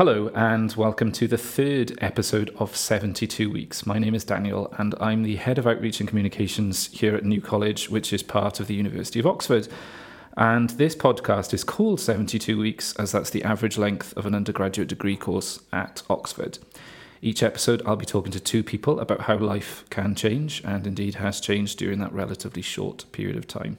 Hello, 0.00 0.30
and 0.34 0.72
welcome 0.76 1.12
to 1.12 1.28
the 1.28 1.36
third 1.36 1.92
episode 2.00 2.56
of 2.58 2.74
72 2.74 3.50
Weeks. 3.50 3.84
My 3.84 3.98
name 3.98 4.14
is 4.14 4.24
Daniel, 4.24 4.72
and 4.78 4.94
I'm 4.98 5.24
the 5.24 5.36
Head 5.36 5.58
of 5.58 5.66
Outreach 5.66 6.00
and 6.00 6.08
Communications 6.08 6.86
here 6.86 7.14
at 7.14 7.22
New 7.22 7.42
College, 7.42 7.90
which 7.90 8.10
is 8.10 8.22
part 8.22 8.60
of 8.60 8.66
the 8.66 8.74
University 8.74 9.20
of 9.20 9.26
Oxford. 9.26 9.68
And 10.38 10.70
this 10.70 10.96
podcast 10.96 11.52
is 11.52 11.64
called 11.64 12.00
72 12.00 12.58
Weeks, 12.58 12.96
as 12.96 13.12
that's 13.12 13.28
the 13.28 13.44
average 13.44 13.76
length 13.76 14.16
of 14.16 14.24
an 14.24 14.34
undergraduate 14.34 14.88
degree 14.88 15.18
course 15.18 15.60
at 15.70 16.02
Oxford. 16.08 16.58
Each 17.20 17.42
episode, 17.42 17.82
I'll 17.84 17.96
be 17.96 18.06
talking 18.06 18.32
to 18.32 18.40
two 18.40 18.62
people 18.62 19.00
about 19.00 19.20
how 19.20 19.36
life 19.36 19.84
can 19.90 20.14
change, 20.14 20.62
and 20.64 20.86
indeed 20.86 21.16
has 21.16 21.42
changed 21.42 21.78
during 21.78 21.98
that 21.98 22.14
relatively 22.14 22.62
short 22.62 23.04
period 23.12 23.36
of 23.36 23.46
time. 23.46 23.76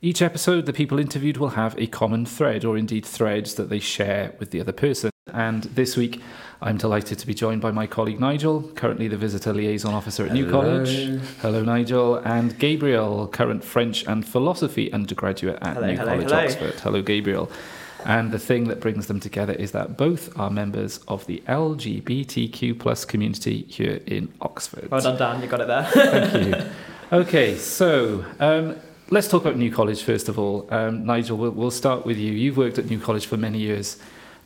Each 0.00 0.22
episode, 0.22 0.66
the 0.66 0.72
people 0.72 1.00
interviewed 1.00 1.38
will 1.38 1.48
have 1.48 1.76
a 1.76 1.88
common 1.88 2.26
thread, 2.26 2.64
or 2.64 2.78
indeed 2.78 3.04
threads 3.04 3.56
that 3.56 3.70
they 3.70 3.80
share 3.80 4.36
with 4.38 4.52
the 4.52 4.60
other 4.60 4.70
person. 4.70 5.10
And 5.32 5.64
this 5.64 5.96
week, 5.96 6.22
I'm 6.62 6.76
delighted 6.76 7.18
to 7.18 7.26
be 7.26 7.34
joined 7.34 7.60
by 7.60 7.72
my 7.72 7.88
colleague 7.88 8.20
Nigel, 8.20 8.62
currently 8.76 9.08
the 9.08 9.16
visitor 9.16 9.52
liaison 9.52 9.92
officer 9.92 10.24
at 10.24 10.32
New 10.32 10.48
College. 10.48 11.20
Hello, 11.40 11.64
Nigel. 11.64 12.16
And 12.16 12.56
Gabriel, 12.60 13.26
current 13.26 13.64
French 13.64 14.06
and 14.06 14.26
philosophy 14.26 14.92
undergraduate 14.92 15.58
at 15.62 15.74
Hello, 15.74 15.86
New 15.88 15.96
hello, 15.96 16.10
College, 16.12 16.30
hello. 16.30 16.44
Oxford. 16.44 16.80
Hello, 16.80 17.02
Gabriel. 17.02 17.50
And 18.04 18.30
the 18.30 18.38
thing 18.38 18.68
that 18.68 18.78
brings 18.78 19.08
them 19.08 19.18
together 19.18 19.52
is 19.54 19.72
that 19.72 19.96
both 19.96 20.38
are 20.38 20.48
members 20.48 20.98
of 21.08 21.26
the 21.26 21.42
LGBTQ 21.48 22.78
plus 22.78 23.04
community 23.04 23.62
here 23.68 24.00
in 24.06 24.32
Oxford. 24.40 24.88
Well 24.92 25.00
done, 25.00 25.18
Dan. 25.18 25.42
You 25.42 25.48
got 25.48 25.60
it 25.60 25.66
there. 25.66 25.84
Thank 25.84 26.46
you. 26.46 26.54
Okay, 27.12 27.56
so 27.56 28.24
um, 28.40 28.74
let's 29.10 29.28
talk 29.28 29.42
about 29.42 29.56
New 29.56 29.70
College 29.70 30.02
first 30.02 30.28
of 30.28 30.40
all. 30.40 30.66
Um, 30.74 31.06
Nigel, 31.06 31.36
we'll, 31.36 31.52
we'll 31.52 31.70
start 31.70 32.04
with 32.04 32.18
you. 32.18 32.32
You've 32.32 32.56
worked 32.56 32.80
at 32.80 32.86
New 32.86 32.98
College 32.98 33.26
for 33.26 33.36
many 33.36 33.58
years. 33.60 33.96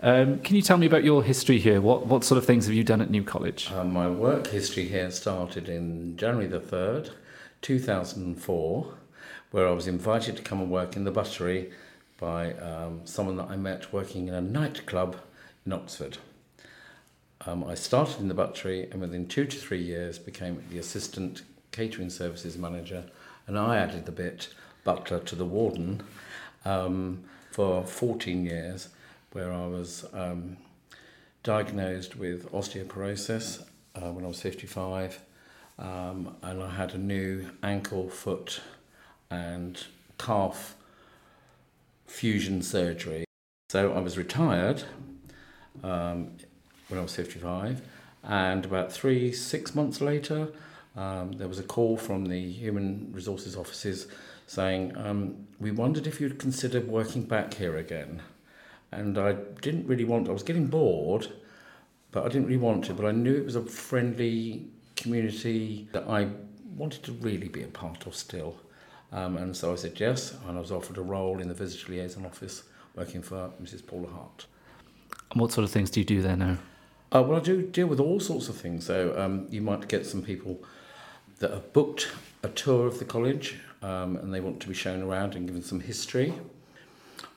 Um, 0.03 0.39
can 0.39 0.57
you 0.57 0.63
tell 0.63 0.79
me 0.79 0.87
about 0.87 1.05
your 1.05 1.23
history 1.23 1.59
here? 1.59 1.79
What, 1.79 2.07
what 2.07 2.25
sort 2.25 2.39
of 2.39 2.47
things 2.47 2.65
have 2.65 2.75
you 2.75 2.85
done 2.85 3.03
at 3.03 3.11
New 3.11 3.23
College? 3.23 3.71
Uh, 3.71 3.85
my 3.85 4.09
work 4.09 4.47
history 4.47 4.89
here 4.89 5.11
started 5.11 5.69
in 5.69 6.17
January 6.17 6.47
the 6.47 6.59
3rd, 6.59 7.11
2004, 7.61 8.95
where 9.51 9.69
I 9.69 9.73
was 9.73 9.87
invited 9.87 10.39
to 10.39 10.43
come 10.43 10.63
and 10.63 10.71
work 10.71 10.97
in 10.97 11.05
the 11.05 11.11
buttery 11.11 11.71
by 12.19 12.55
um, 12.55 13.03
someone 13.05 13.37
that 13.37 13.51
I 13.51 13.57
met 13.57 13.93
working 13.93 14.29
in 14.29 14.35
a 14.35 14.41
nightclub 14.41 15.17
in 15.67 15.75
Oxford. 15.75 16.17
Um, 17.45 17.63
I 17.65 17.75
started 17.75 18.21
in 18.21 18.29
the 18.29 18.35
buttery 18.35 18.89
and 18.91 19.03
within 19.03 19.27
two 19.27 19.45
to 19.45 19.57
three 19.57 19.83
years 19.83 20.19
became 20.19 20.63
the 20.71 20.79
assistant 20.79 21.43
catering 21.73 22.09
services 22.09 22.57
manager 22.57 23.05
and 23.47 23.59
I 23.59 23.77
added 23.77 24.07
the 24.07 24.13
bit 24.13 24.49
butler 24.83 25.21
to 25.21 25.37
the 25.37 25.45
warden 25.45 26.03
um, 26.65 27.25
for 27.51 27.85
14 27.85 28.47
years 28.47 28.89
where 29.33 29.53
I 29.53 29.67
was 29.67 30.05
um, 30.13 30.57
diagnosed 31.43 32.17
with 32.17 32.51
osteoporosis 32.53 33.65
uh, 33.95 34.13
when 34.13 34.25
I 34.25 34.29
was 34.29 34.41
55 34.41 35.21
um, 35.79 36.37
and 36.43 36.63
I 36.63 36.71
had 36.71 36.95
a 36.95 36.99
new 36.99 37.51
ankle, 37.63 38.11
foot 38.11 38.61
and 39.31 39.83
calf 40.19 40.75
fusion 42.07 42.61
surgery. 42.61 43.25
So 43.69 43.93
I 43.93 44.01
was 44.01 44.19
retired 44.19 44.83
um, 45.85 46.33
when 46.89 46.99
I 46.99 47.03
was 47.03 47.15
55 47.15 47.83
and 48.25 48.65
about 48.65 48.93
three, 48.93 49.33
six 49.33 49.75
months 49.75 50.01
later 50.01 50.49
um, 50.97 51.33
there 51.33 51.49
was 51.49 51.61
a 51.61 51.63
call 51.63 51.97
from 51.97 52.27
the 52.27 52.51
human 52.51 53.11
resources 53.13 53.57
offices 53.57 54.09
saying 54.47 54.97
um, 54.97 55.47
we 55.61 55.71
wondered 55.71 56.09
if 56.09 56.21
you'd 56.21 56.39
consider 56.39 56.81
working 56.81 57.23
back 57.23 57.55
here 57.55 57.77
again 57.77 58.21
and 58.93 59.19
I 59.19 59.33
didn't 59.61 59.87
really 59.87 60.05
want 60.05 60.29
I 60.29 60.33
was 60.33 60.43
getting 60.43 60.67
bored 60.67 61.29
but 62.13 62.25
I 62.25 62.29
didn't 62.29 62.47
really 62.47 62.59
want 62.59 62.85
to 62.87 62.95
but 62.95 63.07
I 63.07 63.13
knew 63.13 63.35
it 63.35 63.45
was 63.45 63.57
a 63.57 63.63
friendly 63.63 64.67
community 64.97 65.89
that 65.93 66.09
I 66.09 66.29
wanted 66.77 67.03
to 67.05 67.13
really 67.13 67.49
be 67.49 67.63
a 67.63 67.69
part 67.69 68.07
of 68.07 68.15
still. 68.15 68.57
Um, 69.13 69.37
and 69.37 69.57
so 69.57 69.73
I 69.73 69.77
said 69.77 69.99
yes 69.99 70.35
and 70.47 70.57
I 70.57 70.61
was 70.61 70.71
offered 70.71 70.99
a 70.99 71.03
role 71.03 71.41
in 71.41 71.49
the 71.49 71.55
visitor 71.55 71.93
liaison 71.93 72.25
office 72.25 72.63
working 72.95 73.23
for 73.23 73.51
Mrs 73.63 73.87
Paula 73.87 74.09
Hart. 74.09 74.47
And 75.31 75.41
what 75.41 75.53
sort 75.53 75.65
of 75.65 75.71
things 75.71 75.91
do 75.91 76.01
you 76.01 76.07
do 76.07 76.23
there 76.23 76.37
now? 76.37 76.59
uh, 77.13 77.23
well 77.23 77.39
I 77.39 77.43
do 77.43 77.63
deal 77.63 77.87
with 77.87 78.01
all 78.01 78.21
sorts 78.21 78.49
of 78.49 78.57
things. 78.57 78.87
So 78.87 79.19
um, 79.19 79.47
you 79.51 79.61
might 79.61 79.89
get 79.89 80.07
some 80.07 80.23
people 80.23 80.63
that 81.39 81.51
have 81.51 81.73
booked 81.73 82.11
a 82.43 82.49
tour 82.49 82.87
of 82.87 82.99
the 82.99 83.05
college 83.05 83.59
um, 83.83 84.17
and 84.17 84.33
they 84.33 84.41
want 84.41 84.61
to 84.61 84.69
be 84.69 84.75
shown 84.75 85.03
around 85.03 85.35
and 85.35 85.47
given 85.47 85.63
some 85.63 85.81
history 85.81 86.35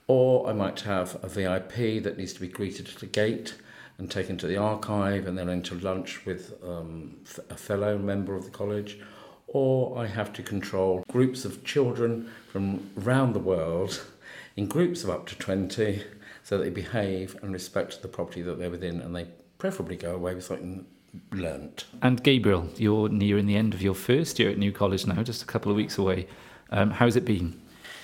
Or 0.07 0.47
I 0.49 0.53
might 0.53 0.81
have 0.81 1.17
a 1.23 1.27
VIP 1.27 2.03
that 2.03 2.17
needs 2.17 2.33
to 2.33 2.41
be 2.41 2.47
greeted 2.47 2.89
at 2.89 3.01
a 3.03 3.05
gate 3.05 3.55
and 3.97 4.09
taken 4.09 4.37
to 4.37 4.47
the 4.47 4.57
archive 4.57 5.27
and 5.27 5.37
then 5.37 5.49
into 5.49 5.75
lunch 5.75 6.25
with 6.25 6.53
um, 6.63 7.17
f- 7.25 7.39
a 7.49 7.55
fellow 7.55 7.97
member 7.97 8.35
of 8.35 8.45
the 8.45 8.51
college. 8.51 8.99
Or 9.47 9.97
I 9.97 10.07
have 10.07 10.33
to 10.33 10.43
control 10.43 11.03
groups 11.09 11.45
of 11.45 11.63
children 11.63 12.29
from 12.51 12.89
around 13.01 13.33
the 13.33 13.39
world 13.39 14.03
in 14.55 14.67
groups 14.67 15.03
of 15.03 15.09
up 15.09 15.25
to 15.27 15.37
20 15.37 16.03
so 16.43 16.57
that 16.57 16.63
they 16.63 16.69
behave 16.69 17.37
and 17.41 17.53
respect 17.53 18.01
the 18.01 18.07
property 18.07 18.41
that 18.41 18.59
they're 18.59 18.69
within 18.69 18.99
and 18.99 19.15
they 19.15 19.27
preferably 19.57 19.95
go 19.95 20.13
away 20.15 20.35
with 20.35 20.43
something 20.43 20.85
learnt. 21.31 21.85
And 22.01 22.21
Gabriel, 22.23 22.67
you're 22.77 23.09
nearing 23.09 23.45
the 23.45 23.55
end 23.55 23.73
of 23.73 23.81
your 23.81 23.93
first 23.95 24.39
year 24.39 24.49
at 24.49 24.57
New 24.57 24.71
College 24.71 25.05
now, 25.05 25.21
just 25.23 25.43
a 25.43 25.45
couple 25.45 25.71
of 25.71 25.75
weeks 25.75 25.97
away. 25.97 26.27
Um, 26.71 26.89
how's 26.91 27.15
it 27.15 27.23
been? 27.25 27.61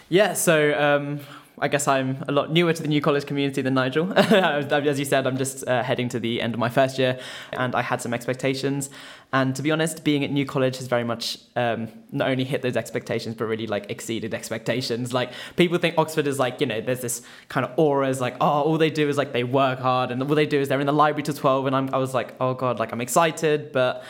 Yeah, 0.09 0.33
so 0.33 0.79
um, 0.79 1.19
I 1.62 1.68
guess 1.68 1.88
I'm 1.88 2.24
a 2.28 2.31
lot 2.31 2.52
newer 2.52 2.74
to 2.74 2.81
the 2.81 2.88
new 2.88 3.02
college 3.02 3.25
community 3.25 3.62
than 3.62 3.74
Nigel. 3.74 4.12
As 4.18 5.00
you 5.00 5.06
said, 5.06 5.28
I'm 5.28 5.38
just 5.38 5.68
uh, 5.68 5.84
heading 5.84 6.09
to 6.09 6.20
the 6.20 6.42
end 6.42 6.53
of 6.53 6.59
my 6.59 6.70
first 6.70 6.97
year, 6.97 7.20
and 7.53 7.75
I 7.75 7.81
had 7.81 8.02
some 8.02 8.14
expectations. 8.14 8.90
And 9.31 9.56
to 9.56 9.62
be 9.62 9.72
honest, 9.72 10.03
being 10.03 10.24
at 10.24 10.31
new 10.31 10.46
college 10.46 10.78
has 10.78 10.88
very 10.88 11.03
much 11.03 11.38
um, 11.56 11.90
not 12.12 12.30
only 12.30 12.44
hit 12.44 12.62
those 12.62 12.75
expectations, 12.75 13.36
but 13.36 13.46
really 13.46 13.68
like 13.68 13.90
exceeded 13.92 14.34
expectations. 14.34 15.14
Like 15.14 15.31
people 15.56 15.78
think 15.78 15.97
Oxford 15.97 16.28
is 16.28 16.40
like 16.40 16.62
you 16.62 16.68
know, 16.68 16.81
there's 16.81 17.02
this 17.02 17.22
kind 17.47 17.66
of 17.66 17.72
aura, 17.78 18.08
is 18.09 18.22
like 18.22 18.36
oh, 18.41 18.64
all 18.64 18.78
they 18.78 18.90
do 18.90 19.09
is 19.09 19.18
like 19.18 19.34
they 19.34 19.44
work 19.44 19.80
hard, 19.80 20.12
and 20.12 20.22
all 20.24 20.36
they 20.36 20.46
do 20.46 20.59
is 20.59 20.70
they're 20.70 20.80
in 20.80 20.88
the 20.88 20.94
library 20.94 21.24
till 21.24 21.36
twelve. 21.36 21.66
And 21.68 21.76
I'm, 21.76 21.94
I 21.94 21.97
was 21.97 22.14
like, 22.14 22.36
oh 22.40 22.53
god, 22.53 22.80
like 22.80 22.91
I'm 22.91 23.02
excited, 23.02 23.72
but 23.72 24.03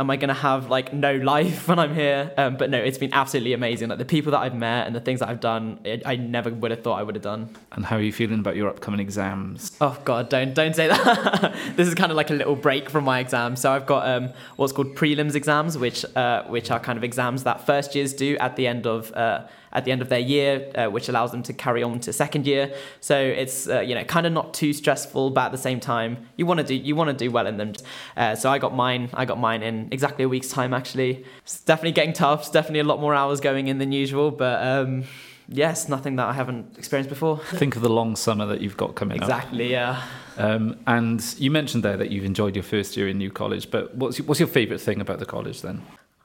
am 0.00 0.10
I 0.10 0.16
going 0.16 0.28
to 0.28 0.34
have 0.34 0.70
like 0.70 0.92
no 0.92 1.14
life 1.16 1.68
when 1.68 1.78
I'm 1.78 1.94
here? 1.94 2.32
Um, 2.36 2.56
but 2.56 2.70
no, 2.70 2.78
it's 2.78 2.98
been 2.98 3.12
absolutely 3.12 3.52
amazing. 3.52 3.90
Like 3.90 3.98
the 3.98 4.04
people 4.04 4.32
that 4.32 4.38
I've 4.38 4.54
met 4.54 4.86
and 4.86 4.96
the 4.96 5.00
things 5.00 5.20
that 5.20 5.28
I've 5.28 5.40
done, 5.40 5.78
it, 5.84 6.02
I 6.06 6.16
never 6.16 6.50
would 6.50 6.70
have 6.70 6.82
thought 6.82 6.98
I 6.98 7.02
would 7.02 7.14
have 7.14 7.22
done. 7.22 7.50
And 7.72 7.84
how 7.84 7.96
are 7.96 8.02
you 8.02 8.12
feeling 8.12 8.40
about 8.40 8.56
your 8.56 8.68
upcoming 8.68 9.00
exams? 9.00 9.76
Oh 9.80 9.96
God, 10.04 10.30
don't 10.30 10.54
don't 10.54 10.74
say 10.74 10.88
that. 10.88 11.54
this 11.76 11.86
is 11.86 11.94
kind 11.94 12.10
of 12.10 12.16
like 12.16 12.30
a 12.30 12.34
little 12.34 12.56
break 12.56 12.88
from 12.88 13.04
my 13.04 13.20
exam. 13.20 13.54
So 13.56 13.70
I've 13.70 13.86
got 13.86 14.08
um, 14.08 14.30
what's 14.56 14.72
called 14.72 14.96
prelims 14.96 15.34
exams, 15.34 15.76
which 15.76 16.04
uh, 16.16 16.44
which 16.44 16.70
are 16.70 16.80
kind 16.80 16.96
of 16.96 17.04
exams 17.04 17.44
that 17.44 17.66
first 17.66 17.94
years 17.94 18.14
do 18.14 18.36
at 18.38 18.56
the 18.56 18.66
end 18.66 18.86
of 18.86 19.12
uh, 19.12 19.46
at 19.72 19.84
the 19.84 19.92
end 19.92 20.02
of 20.02 20.08
their 20.08 20.20
year, 20.20 20.70
uh, 20.74 20.86
which 20.88 21.08
allows 21.08 21.30
them 21.30 21.42
to 21.44 21.52
carry 21.52 21.82
on 21.82 22.00
to 22.00 22.12
second 22.12 22.46
year. 22.46 22.74
So 23.00 23.18
it's 23.18 23.68
uh, 23.68 23.80
you 23.80 23.94
know 23.94 24.04
kind 24.04 24.26
of 24.26 24.32
not 24.32 24.54
too 24.54 24.72
stressful, 24.72 25.30
but 25.30 25.46
at 25.46 25.52
the 25.52 25.58
same 25.58 25.80
time 25.80 26.28
you 26.36 26.46
want 26.46 26.58
to 26.58 26.64
do 26.64 26.74
you 26.74 26.96
want 26.96 27.08
to 27.08 27.24
do 27.24 27.30
well 27.30 27.46
in 27.46 27.56
them. 27.56 27.72
Uh, 28.16 28.34
so 28.34 28.50
I 28.50 28.58
got 28.58 28.74
mine. 28.74 29.10
I 29.14 29.24
got 29.24 29.38
mine 29.38 29.62
in 29.62 29.88
exactly 29.90 30.24
a 30.24 30.28
week's 30.28 30.48
time. 30.48 30.74
Actually, 30.74 31.24
it's 31.42 31.60
definitely 31.60 31.92
getting 31.92 32.12
tough. 32.12 32.40
It's 32.40 32.50
definitely 32.50 32.80
a 32.80 32.84
lot 32.84 33.00
more 33.00 33.14
hours 33.14 33.40
going 33.40 33.68
in 33.68 33.78
than 33.78 33.92
usual, 33.92 34.30
but. 34.30 34.62
Um, 34.62 35.04
Yes, 35.52 35.88
nothing 35.88 36.14
that 36.14 36.28
I 36.28 36.32
haven't 36.32 36.78
experienced 36.78 37.08
before. 37.08 37.38
Think 37.46 37.74
of 37.74 37.82
the 37.82 37.88
long 37.88 38.14
summer 38.14 38.46
that 38.46 38.60
you've 38.60 38.76
got 38.76 38.94
coming 38.94 39.20
up. 39.20 39.28
Exactly, 39.28 39.72
yeah. 39.72 40.00
Um, 40.36 40.78
and 40.86 41.20
you 41.38 41.50
mentioned 41.50 41.82
there 41.82 41.96
that 41.96 42.10
you've 42.10 42.24
enjoyed 42.24 42.54
your 42.54 42.62
first 42.62 42.96
year 42.96 43.08
in 43.08 43.18
New 43.18 43.32
College, 43.32 43.68
but 43.68 43.92
what's 43.96 44.16
your, 44.16 44.28
what's 44.28 44.38
your 44.38 44.46
favourite 44.46 44.80
thing 44.80 45.00
about 45.00 45.18
the 45.18 45.26
college 45.26 45.62
then? 45.62 45.82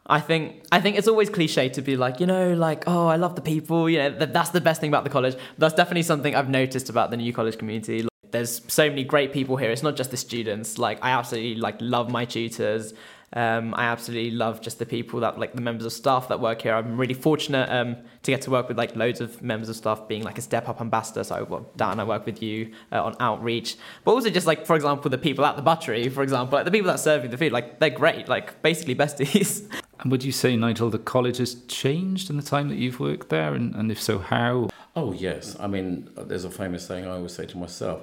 I 0.08 0.20
think 0.20 0.66
I 0.72 0.82
think 0.82 0.98
it's 0.98 1.08
always 1.08 1.30
cliche 1.30 1.70
to 1.70 1.82
be 1.82 1.98
like, 1.98 2.20
you 2.20 2.28
know, 2.28 2.54
like, 2.54 2.84
oh, 2.88 3.08
I 3.08 3.16
love 3.16 3.36
the 3.36 3.42
people. 3.42 3.90
You 3.90 3.98
know, 3.98 4.10
that, 4.20 4.34
that's 4.34 4.52
the 4.52 4.62
best 4.62 4.80
thing 4.80 4.90
about 4.90 5.04
the 5.04 5.10
college. 5.10 5.36
That's 5.58 5.74
definitely 5.74 6.04
something 6.04 6.36
I've 6.36 6.50
noticed 6.50 6.90
about 6.90 7.10
the 7.10 7.18
new 7.18 7.34
college 7.34 7.58
community. 7.58 8.04
Like, 8.04 8.32
there's 8.32 8.62
so 8.68 8.88
many 8.90 9.04
great 9.04 9.34
people 9.34 9.58
here. 9.58 9.72
It's 9.72 9.84
not 9.84 9.96
just 9.96 10.12
the 10.12 10.18
students. 10.18 10.78
Like, 10.78 11.04
I 11.04 11.12
absolutely 11.12 11.56
like 11.56 11.78
love 11.80 12.12
my 12.12 12.26
tutors. 12.26 12.94
Um, 13.36 13.74
I 13.76 13.84
absolutely 13.86 14.32
love 14.32 14.62
just 14.62 14.80
the 14.80 14.86
people 14.86 15.20
that 15.20 15.38
like 15.38 15.54
the 15.54 15.62
members 15.62 15.86
of 15.86 15.92
staff 15.92 16.30
that 16.30 16.40
work 16.40 16.62
here. 16.62 16.74
I'm 16.74 16.98
really 16.98 17.14
fortunate 17.14 17.70
um, 17.70 17.98
to 18.24 18.32
get 18.32 18.42
to 18.44 18.52
work 18.52 18.70
with 18.70 18.78
like 18.78 18.96
loads 18.96 19.20
of 19.20 19.42
members 19.42 19.68
of 19.68 19.76
staff 19.76 20.08
being 20.08 20.24
like 20.24 20.38
a 20.38 20.42
step 20.42 20.70
up 20.70 20.80
ambassador. 20.80 21.24
So 21.24 21.46
well, 21.50 21.70
Dan, 21.76 22.00
I 22.00 22.06
work 22.06 22.26
with 22.26 22.42
you 22.42 22.74
uh, 22.92 23.04
on 23.04 23.16
outreach, 23.20 23.76
but 24.06 24.14
also 24.14 24.30
just 24.30 24.48
like 24.48 24.66
for 24.66 24.76
example 24.76 25.12
the 25.12 25.18
people 25.18 25.46
at 25.46 25.58
the 25.58 25.62
buttery, 25.62 26.08
for 26.10 26.24
example, 26.24 26.58
like 26.58 26.66
the 26.66 26.72
people 26.72 26.88
that 26.88 27.00
serve 27.00 27.24
you 27.24 27.30
the 27.30 27.38
food, 27.38 27.52
like 27.52 27.80
they're 27.80 27.90
great, 27.90 28.28
like 28.30 28.62
basically 28.62 28.96
besties. 28.96 29.70
And 30.00 30.12
would 30.12 30.24
you 30.24 30.32
say, 30.32 30.56
Nigel, 30.56 30.90
the 30.90 31.00
college 31.00 31.38
has 31.38 31.56
changed 31.68 32.30
in 32.30 32.38
the 32.38 32.44
time 32.44 32.70
that 32.70 32.76
you've 32.76 33.00
worked 33.00 33.30
there? 33.30 33.54
And, 33.54 33.74
and 33.76 33.92
if 33.92 34.02
so, 34.02 34.20
how? 34.20 34.70
Oh, 34.96 35.14
yes. 35.14 35.56
I 35.60 35.68
mean, 35.68 36.10
there's 36.16 36.46
a 36.46 36.52
famous 36.52 36.86
saying 36.86 37.06
I 37.06 37.12
always 37.12 37.34
say 37.34 37.46
to 37.46 37.58
myself 37.58 38.02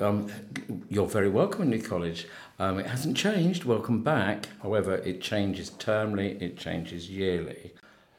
um, 0.00 0.32
You're 0.88 1.06
very 1.06 1.28
welcome 1.28 1.62
in 1.62 1.70
New 1.70 1.82
College. 1.82 2.26
Um, 2.62 2.78
it 2.78 2.86
hasn't 2.86 3.16
changed, 3.16 3.64
welcome 3.64 4.04
back. 4.04 4.46
However, 4.62 4.94
it 4.94 5.20
changes 5.20 5.68
termly, 5.68 6.40
it 6.40 6.56
changes 6.56 7.10
yearly. 7.10 7.72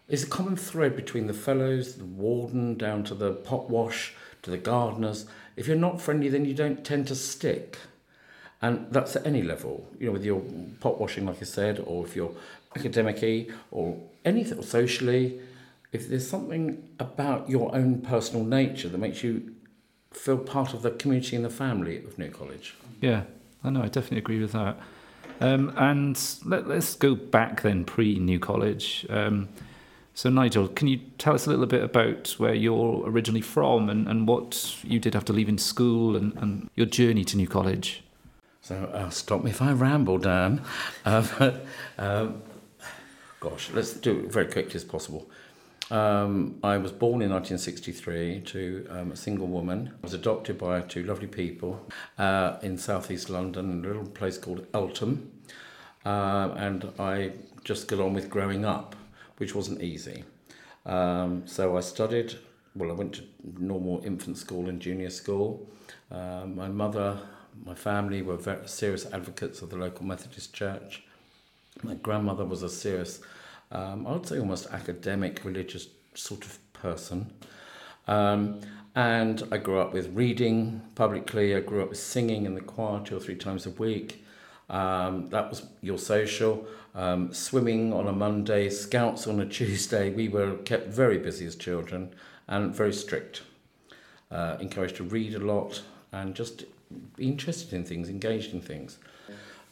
There's 0.10 0.24
a 0.24 0.28
common 0.28 0.58
thread 0.58 0.98
between 0.98 1.28
the 1.28 1.34
fellows, 1.34 1.96
the 1.96 2.04
warden, 2.04 2.76
down 2.76 3.06
to 3.06 3.16
the 3.16 3.32
pot 3.32 3.70
wash, 3.70 4.14
to 4.42 4.52
the 4.52 4.58
gardeners. 4.58 5.28
if 5.56 5.66
you're 5.66 5.78
not 5.78 6.02
friendly, 6.02 6.28
then 6.28 6.44
you 6.44 6.54
don't 6.54 6.84
tend 6.84 7.08
to 7.08 7.16
stick. 7.16 7.78
And 8.62 8.92
that's 8.92 9.16
at 9.16 9.26
any 9.26 9.44
level, 9.44 9.88
you 9.98 10.08
know, 10.08 10.12
with 10.12 10.26
your 10.26 10.42
pot 10.82 11.00
washing, 11.00 11.26
like 11.26 11.38
I 11.40 11.46
said, 11.46 11.80
or 11.80 12.06
if 12.06 12.14
you're 12.14 12.36
academic 12.76 13.50
or 13.72 13.98
anything, 14.26 14.60
or 14.60 14.64
socially, 14.64 15.40
if 15.94 16.10
there's 16.10 16.30
something 16.30 16.90
about 17.00 17.50
your 17.50 17.74
own 17.74 18.02
personal 18.02 18.44
nature 18.44 18.90
that 18.90 18.98
makes 18.98 19.24
you 19.24 19.56
feel 20.12 20.38
part 20.38 20.74
of 20.74 20.82
the 20.82 20.92
community 20.92 21.38
and 21.38 21.46
the 21.46 21.50
family 21.50 22.04
of 22.04 22.20
New 22.20 22.30
College. 22.30 22.76
Yeah, 23.00 23.24
I 23.64 23.70
know, 23.70 23.82
I 23.82 23.88
definitely 23.88 24.20
agree 24.20 24.40
with 24.40 24.52
that. 24.52 24.78
Um, 25.40 25.74
and 25.78 26.20
let, 26.46 26.68
us 26.68 26.96
go 26.96 27.16
back 27.16 27.62
then, 27.62 27.86
pre 27.86 28.20
New 28.20 28.40
College. 28.40 29.06
Um, 29.10 29.50
so, 30.14 30.30
Nigel, 30.30 30.68
can 30.68 30.88
you 30.88 31.00
tell 31.18 31.34
us 31.34 31.48
a 31.48 31.50
little 31.50 31.66
bit 31.66 31.84
about 31.84 32.36
where 32.38 32.54
you're 32.54 33.04
originally 33.06 33.42
from 33.42 33.90
and, 33.90 34.08
and 34.08 34.28
what 34.28 34.76
you 34.84 35.00
did 35.00 35.16
after 35.16 35.34
leaving 35.34 35.58
school 35.58 36.16
and, 36.16 36.38
and 36.38 36.70
your 36.76 36.86
journey 36.86 37.24
to 37.26 37.38
New 37.38 37.48
College? 37.48 38.04
So, 38.62 38.76
uh, 38.94 39.10
stop 39.10 39.44
me 39.44 39.50
if 39.50 39.62
I 39.62 39.72
ramble, 39.74 40.18
Dan. 40.20 40.62
Um, 41.98 42.42
gosh, 43.40 43.70
let's 43.74 43.94
do 43.94 44.20
it 44.20 44.32
very 44.32 44.46
quickly 44.46 44.76
as 44.76 44.84
possible. 44.84 45.30
Um, 45.92 46.60
I 46.64 46.78
was 46.78 46.92
born 46.92 47.22
in 47.22 47.32
1963 47.32 48.42
to 48.46 48.88
um, 48.90 49.12
a 49.12 49.16
single 49.16 49.48
woman. 49.48 49.94
I 49.94 50.02
was 50.02 50.14
adopted 50.14 50.58
by 50.58 50.82
two 50.82 51.04
lovely 51.04 51.28
people 51.28 51.86
uh, 52.18 52.58
in 52.62 52.78
southeast 52.78 53.30
London, 53.30 53.84
a 53.84 53.88
little 53.88 54.06
place 54.06 54.38
called 54.38 54.66
Eltham. 54.74 55.32
Uh, 56.06 56.54
and 56.58 56.92
I 57.00 57.34
just 57.64 57.88
got 57.88 58.00
on 58.00 58.14
with 58.14 58.30
growing 58.30 58.66
up, 58.66 58.96
which 59.38 59.56
wasn't 59.56 59.82
easy. 59.82 60.24
Um, 60.86 61.44
so 61.46 61.78
I 61.78 61.82
studied, 61.82 62.36
well, 62.76 62.90
I 62.90 62.94
went 62.94 63.14
to 63.16 63.24
normal 63.60 64.02
infant 64.06 64.38
school 64.38 64.70
and 64.70 64.80
junior 64.80 65.10
school. 65.10 65.70
Uh, 66.12 66.46
my 66.46 66.68
mother, 66.68 67.20
my 67.66 67.76
family 67.76 68.22
were 68.22 68.38
very 68.38 68.68
serious 68.68 69.06
advocates 69.12 69.62
of 69.62 69.70
the 69.70 69.78
local 69.78 70.06
Methodist 70.06 70.54
Church. 70.54 71.04
My 71.82 71.96
grandmother 71.96 72.46
was 72.46 72.64
a 72.64 72.70
serious 72.70 73.22
um, 73.74 74.08
I 74.08 74.14
would 74.14 74.26
say 74.26 74.40
almost 74.40 74.68
academic, 74.68 75.44
religious 75.44 75.88
sort 76.14 76.46
of 76.46 76.60
person. 76.74 77.34
Um, 78.08 78.62
and 78.96 79.44
I 79.52 79.58
grew 79.58 79.80
up 79.80 79.94
with 79.94 80.16
reading 80.16 80.82
publicly. 80.94 81.56
I 81.56 81.60
grew 81.60 81.82
up 81.82 81.90
with 81.90 81.98
singing 81.98 82.46
in 82.46 82.54
the 82.54 82.62
choir 82.62 83.04
two 83.04 83.18
or 83.18 83.20
three 83.20 83.36
times 83.36 83.66
a 83.66 83.72
week. 83.72 84.24
Um, 84.70 85.30
that 85.30 85.50
was 85.50 85.66
your 85.82 85.98
social. 85.98 86.68
Um, 86.96 87.34
swimming 87.34 87.92
on 87.92 88.08
a 88.08 88.12
Monday, 88.12 88.70
scouts 88.70 89.26
on 89.26 89.40
a 89.40 89.46
Tuesday. 89.50 90.12
We 90.12 90.30
were 90.30 90.58
kept 90.58 90.90
very 90.90 91.18
busy 91.18 91.48
as 91.48 91.56
children 91.56 92.14
and 92.48 92.74
very 92.74 92.94
strict. 92.94 93.42
Uh, 94.30 94.58
encouraged 94.60 94.98
to 94.98 95.04
read 95.04 95.34
a 95.34 95.40
lot 95.40 95.82
and 96.12 96.36
just 96.36 96.66
be 97.16 97.28
interested 97.28 97.74
in 97.74 97.84
things, 97.84 98.10
engaged 98.10 98.54
in 98.54 98.62
things. 98.62 99.00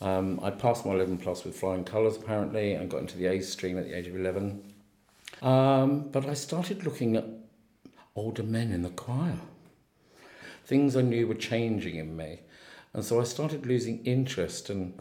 Um, 0.01 0.39
I 0.41 0.49
passed 0.49 0.85
my 0.85 0.93
11 0.93 1.19
plus 1.19 1.43
with 1.43 1.55
flying 1.55 1.83
colours 1.83 2.17
apparently 2.17 2.73
and 2.73 2.89
got 2.89 3.01
into 3.01 3.17
the 3.17 3.27
A 3.27 3.41
stream 3.41 3.77
at 3.77 3.85
the 3.85 3.95
age 3.95 4.07
of 4.07 4.15
11. 4.15 4.63
Um, 5.41 6.09
but 6.09 6.25
I 6.25 6.33
started 6.33 6.83
looking 6.83 7.15
at 7.15 7.25
older 8.15 8.43
men 8.43 8.71
in 8.71 8.81
the 8.81 8.89
choir. 8.89 9.37
Things 10.65 10.95
I 10.95 11.01
knew 11.01 11.27
were 11.27 11.35
changing 11.35 11.95
in 11.95 12.17
me. 12.17 12.39
And 12.93 13.05
so 13.05 13.21
I 13.21 13.23
started 13.23 13.65
losing 13.65 14.03
interest 14.03 14.69
and 14.69 14.99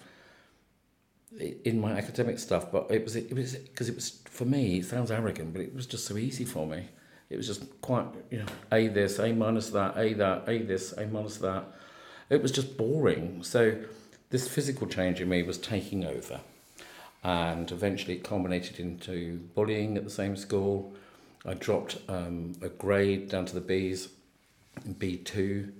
in 1.38 1.80
my 1.80 1.92
academic 1.92 2.38
stuff, 2.38 2.70
but 2.72 2.90
it 2.90 3.04
was 3.04 3.16
it 3.16 3.32
was 3.32 3.54
because 3.54 3.88
it 3.88 3.94
was 3.94 4.20
for 4.24 4.44
me. 4.44 4.78
It 4.78 4.84
sounds 4.84 5.10
arrogant, 5.10 5.52
but 5.52 5.62
it 5.62 5.74
was 5.74 5.86
just 5.86 6.06
so 6.06 6.16
easy 6.16 6.44
for 6.44 6.66
me. 6.66 6.88
It 7.28 7.36
was 7.36 7.46
just 7.46 7.80
quite 7.80 8.06
you 8.30 8.38
know 8.38 8.46
a 8.72 8.88
this, 8.88 9.18
a 9.18 9.32
minus 9.32 9.70
that, 9.70 9.96
a 9.96 10.12
that, 10.14 10.48
a 10.48 10.62
this, 10.62 10.92
a 10.92 11.06
minus 11.06 11.38
that. 11.38 11.64
It 12.28 12.42
was 12.42 12.52
just 12.52 12.76
boring. 12.76 13.42
So 13.42 13.76
this 14.30 14.48
physical 14.48 14.86
change 14.86 15.20
in 15.20 15.28
me 15.28 15.42
was 15.42 15.58
taking 15.58 16.04
over. 16.04 16.40
And 17.22 17.70
eventually 17.70 18.14
it 18.14 18.24
culminated 18.24 18.80
into 18.80 19.40
bullying 19.54 19.96
at 19.96 20.04
the 20.04 20.10
same 20.10 20.36
school. 20.36 20.94
I 21.44 21.54
dropped 21.54 21.98
um, 22.08 22.52
a 22.62 22.68
grade 22.68 23.28
down 23.28 23.46
to 23.46 23.58
the 23.58 23.60
Bs 23.60 24.08
B2 24.88 25.72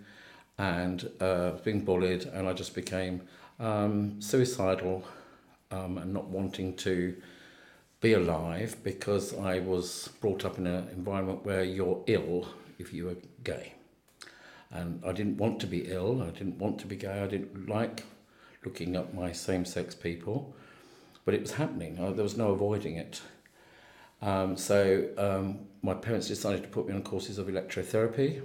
and 0.59 1.11
uh, 1.21 1.53
being 1.65 1.81
bullied, 1.81 2.25
and 2.27 2.47
I 2.47 2.53
just 2.53 2.75
became 2.75 3.23
um, 3.59 4.21
suicidal 4.21 5.05
um, 5.71 5.97
and 5.97 6.13
not 6.13 6.27
wanting 6.27 6.77
to 6.77 7.17
be 8.01 8.13
alive 8.13 8.77
because 8.83 9.37
I 9.39 9.61
was 9.61 10.09
brought 10.21 10.45
up 10.45 10.59
in 10.59 10.67
an 10.67 10.89
environment 10.89 11.45
where 11.45 11.63
you're 11.63 12.03
ill 12.07 12.49
if 12.79 12.93
you 12.93 13.09
are 13.11 13.17
gay. 13.45 13.75
And 14.71 15.03
I 15.05 15.13
didn't 15.13 15.39
want 15.39 15.61
to 15.61 15.67
be 15.67 15.91
ill, 15.91 16.23
I 16.23 16.31
didn't 16.31 16.59
want 16.59 16.79
to 16.81 16.87
be 16.87 16.97
gay, 16.97 17.23
I 17.23 17.27
didn't 17.27 17.69
like 17.69 18.05
looking 18.65 18.97
up 18.97 19.15
my 19.15 19.33
same 19.33 19.65
sex 19.65 19.95
people, 19.95 20.55
but 21.25 21.35
it 21.35 21.41
was 21.41 21.53
happening. 21.53 21.99
I, 21.99 22.13
there 22.13 22.23
was 22.23 22.37
no 22.37 22.51
avoiding 22.51 22.97
it. 22.97 23.23
Um, 24.23 24.57
so 24.57 25.09
um, 25.17 25.61
my 25.83 25.95
parents 25.95 26.29
decided 26.29 26.63
to 26.63 26.69
put 26.69 26.87
me 26.87 26.95
on 26.95 27.03
courses 27.03 27.39
of 27.39 27.47
electrotherapy 27.47 28.43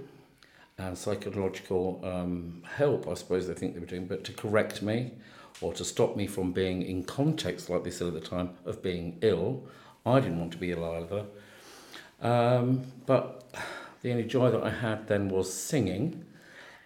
and 0.78 0.96
psychological 0.96 2.00
um, 2.04 2.62
help, 2.76 3.08
I 3.08 3.14
suppose 3.14 3.46
they 3.46 3.54
think 3.54 3.74
they 3.74 3.80
were 3.80 3.86
doing, 3.86 4.06
but 4.06 4.24
to 4.24 4.32
correct 4.32 4.82
me 4.82 5.12
or 5.60 5.72
to 5.72 5.84
stop 5.84 6.16
me 6.16 6.26
from 6.26 6.52
being 6.52 6.82
in 6.82 7.02
context, 7.02 7.70
like 7.70 7.82
they 7.82 7.90
said 7.90 8.08
at 8.08 8.14
the 8.14 8.20
time, 8.20 8.50
of 8.66 8.82
being 8.82 9.18
ill. 9.22 9.64
I 10.04 10.20
didn't 10.20 10.38
want 10.38 10.52
to 10.52 10.58
be 10.58 10.72
ill 10.72 10.84
either. 10.84 11.24
Um, 12.20 12.84
but 13.06 13.50
the 14.02 14.10
only 14.10 14.24
joy 14.24 14.50
that 14.50 14.62
I 14.62 14.70
had 14.70 15.08
then 15.08 15.28
was 15.28 15.52
singing 15.52 16.25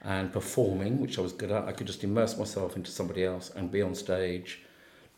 and 0.03 0.33
performing, 0.33 1.01
which 1.01 1.19
I 1.19 1.23
was 1.23 1.33
good 1.33 1.51
at. 1.51 1.65
I 1.65 1.73
could 1.73 1.87
just 1.87 2.05
immerse 2.05 2.39
myself 2.39 2.77
into 2.77 2.91
somebody 2.91 3.25
else 3.25 3.51
and 3.55 3.71
be 3.71 3.83
on 3.83 3.95
stage 3.95 4.63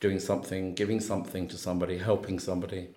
doing 0.01 0.19
something, 0.19 0.75
giving 0.75 1.01
something 1.01 1.47
to 1.49 1.57
somebody, 1.57 1.99
helping 1.99 2.39
somebody. 2.39 2.89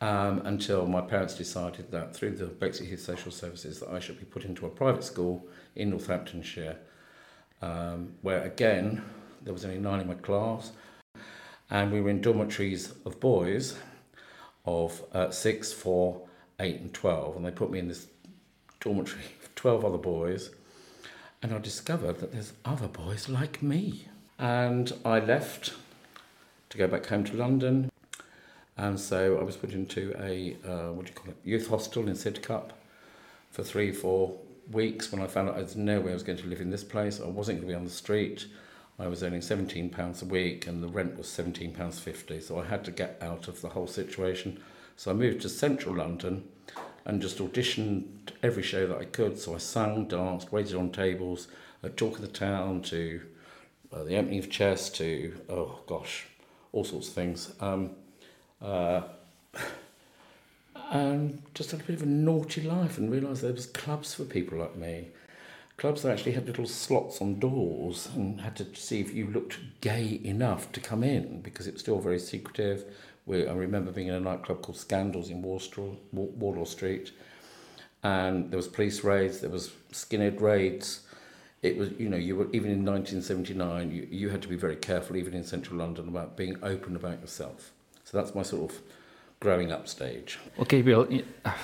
Um, 0.00 0.42
until 0.44 0.86
my 0.86 1.00
parents 1.00 1.34
decided 1.34 1.90
that 1.90 2.14
through 2.14 2.32
the 2.36 2.44
Bexleyheath 2.44 2.98
Social 3.00 3.32
Services 3.32 3.80
that 3.80 3.88
I 3.88 3.98
should 3.98 4.18
be 4.18 4.26
put 4.26 4.44
into 4.44 4.66
a 4.66 4.68
private 4.68 5.02
school 5.02 5.48
in 5.74 5.90
Northamptonshire, 5.90 6.76
um, 7.62 8.12
where 8.20 8.42
again 8.42 9.02
there 9.42 9.54
was 9.54 9.64
only 9.64 9.78
nine 9.78 10.00
in 10.00 10.06
my 10.06 10.14
class, 10.14 10.72
and 11.70 11.90
we 11.90 12.02
were 12.02 12.10
in 12.10 12.20
dormitories 12.20 12.92
of 13.06 13.18
boys 13.20 13.78
of 14.66 15.02
uh, 15.14 15.30
six, 15.30 15.72
four, 15.72 16.28
eight, 16.60 16.78
and 16.80 16.92
twelve, 16.92 17.34
and 17.34 17.46
they 17.46 17.50
put 17.50 17.70
me 17.70 17.78
in 17.78 17.88
this 17.88 18.06
dormitory 18.80 19.22
12 19.66 19.84
other 19.84 19.98
boys, 19.98 20.50
and 21.42 21.52
I 21.52 21.58
discovered 21.58 22.20
that 22.20 22.30
there's 22.30 22.52
other 22.64 22.86
boys 22.86 23.28
like 23.28 23.64
me. 23.64 24.06
And 24.38 24.92
I 25.04 25.18
left 25.18 25.72
to 26.68 26.78
go 26.78 26.86
back 26.86 27.06
home 27.06 27.24
to 27.24 27.36
London, 27.36 27.90
and 28.76 29.00
so 29.00 29.40
I 29.40 29.42
was 29.42 29.56
put 29.56 29.72
into 29.72 30.14
a, 30.20 30.56
uh, 30.64 30.92
what 30.92 31.06
do 31.06 31.12
you 31.12 31.18
call 31.18 31.30
it, 31.30 31.36
youth 31.42 31.68
hostel 31.68 32.06
in 32.06 32.14
Sidcup 32.14 32.70
for 33.50 33.64
three, 33.64 33.90
four 33.90 34.36
weeks 34.70 35.10
when 35.10 35.20
I 35.20 35.26
found 35.26 35.48
out 35.48 35.56
there's 35.56 35.74
no 35.74 35.98
way 35.98 36.12
I 36.12 36.14
was 36.14 36.22
going 36.22 36.38
to 36.38 36.46
live 36.46 36.60
in 36.60 36.70
this 36.70 36.84
place. 36.84 37.20
I 37.20 37.26
wasn't 37.26 37.58
going 37.58 37.66
to 37.66 37.74
be 37.74 37.76
on 37.76 37.82
the 37.82 37.90
street. 37.90 38.46
I 39.00 39.08
was 39.08 39.24
earning 39.24 39.40
£17 39.40 40.22
a 40.22 40.24
week 40.26 40.68
and 40.68 40.80
the 40.80 40.86
rent 40.86 41.18
was 41.18 41.26
£17.50, 41.26 42.40
so 42.40 42.60
I 42.60 42.66
had 42.66 42.84
to 42.84 42.92
get 42.92 43.18
out 43.20 43.48
of 43.48 43.62
the 43.62 43.70
whole 43.70 43.88
situation. 43.88 44.60
So 44.94 45.10
I 45.10 45.14
moved 45.14 45.40
to 45.40 45.48
central 45.48 45.96
London 45.96 46.44
and 47.06 47.22
just 47.22 47.38
auditioned 47.38 48.04
every 48.42 48.64
show 48.64 48.86
that 48.88 48.98
I 48.98 49.04
could. 49.04 49.38
So 49.38 49.54
I 49.54 49.58
sang, 49.58 50.06
danced, 50.08 50.52
waited 50.52 50.74
on 50.74 50.90
tables, 50.90 51.48
at 51.82 51.96
Talk 51.96 52.16
of 52.16 52.20
the 52.20 52.28
Town 52.28 52.82
to 52.82 53.22
uh, 53.92 54.02
the 54.02 54.16
opening 54.16 54.40
of 54.40 54.50
Chess 54.50 54.90
to, 54.90 55.34
oh 55.48 55.78
gosh, 55.86 56.26
all 56.72 56.84
sorts 56.84 57.08
of 57.08 57.14
things. 57.14 57.52
Um, 57.60 57.92
uh, 58.60 59.02
and 60.90 61.42
just 61.54 61.70
had 61.70 61.80
a 61.80 61.84
bit 61.84 61.96
of 61.96 62.02
a 62.02 62.06
naughty 62.06 62.62
life 62.62 62.98
and 62.98 63.10
realised 63.10 63.42
there 63.42 63.52
was 63.52 63.66
clubs 63.66 64.12
for 64.12 64.24
people 64.24 64.58
like 64.58 64.76
me. 64.76 65.08
Clubs 65.76 66.02
that 66.02 66.12
actually 66.12 66.32
had 66.32 66.46
little 66.46 66.66
slots 66.66 67.20
on 67.20 67.38
doors 67.38 68.08
and 68.16 68.40
had 68.40 68.56
to 68.56 68.74
see 68.74 69.00
if 69.00 69.14
you 69.14 69.28
looked 69.28 69.58
gay 69.80 70.20
enough 70.24 70.72
to 70.72 70.80
come 70.80 71.04
in 71.04 71.40
because 71.42 71.68
it 71.68 71.74
was 71.74 71.82
still 71.82 72.00
very 72.00 72.18
secretive 72.18 72.84
we, 73.26 73.46
I 73.46 73.52
remember 73.52 73.90
being 73.90 74.08
in 74.08 74.14
a 74.14 74.20
nightclub 74.20 74.62
called 74.62 74.78
Scandals 74.78 75.30
in 75.30 75.42
Wardour 75.42 76.66
Street, 76.66 77.12
and 78.02 78.50
there 78.50 78.56
was 78.56 78.68
police 78.68 79.02
raids, 79.04 79.40
there 79.40 79.50
was 79.50 79.72
skinhead 79.92 80.40
raids. 80.40 81.00
It 81.62 81.76
was, 81.76 81.90
you 81.98 82.08
know, 82.08 82.16
you 82.16 82.36
were 82.36 82.46
even 82.52 82.70
in 82.70 82.84
1979, 82.84 83.90
you, 83.90 84.06
you 84.10 84.28
had 84.28 84.42
to 84.42 84.48
be 84.48 84.56
very 84.56 84.76
careful, 84.76 85.16
even 85.16 85.34
in 85.34 85.42
central 85.42 85.78
London, 85.78 86.08
about 86.08 86.36
being 86.36 86.56
open 86.62 86.94
about 86.94 87.20
yourself. 87.20 87.72
So 88.04 88.16
that's 88.16 88.34
my 88.34 88.42
sort 88.42 88.70
of 88.70 88.78
growing 89.40 89.72
up 89.72 89.88
stage. 89.88 90.38
Well, 90.56 90.66
Gabriel, 90.66 91.08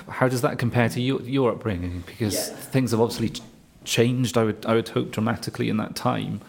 how 0.09 0.29
does 0.29 0.41
that 0.41 0.59
compare 0.59 0.89
to 0.89 1.01
your, 1.01 1.23
your 1.23 1.53
upbringing? 1.53 2.03
Because 2.07 2.49
yeah. 2.49 2.57
things 2.57 2.91
have 2.91 3.01
obviously 3.01 3.41
changed. 3.85 4.37
I 4.37 4.45
would 4.45 4.67
I 4.67 4.75
would 4.75 4.89
hope 4.89 5.13
dramatically 5.13 5.69
in 5.69 5.77
that 5.77 5.95
time. 5.95 6.41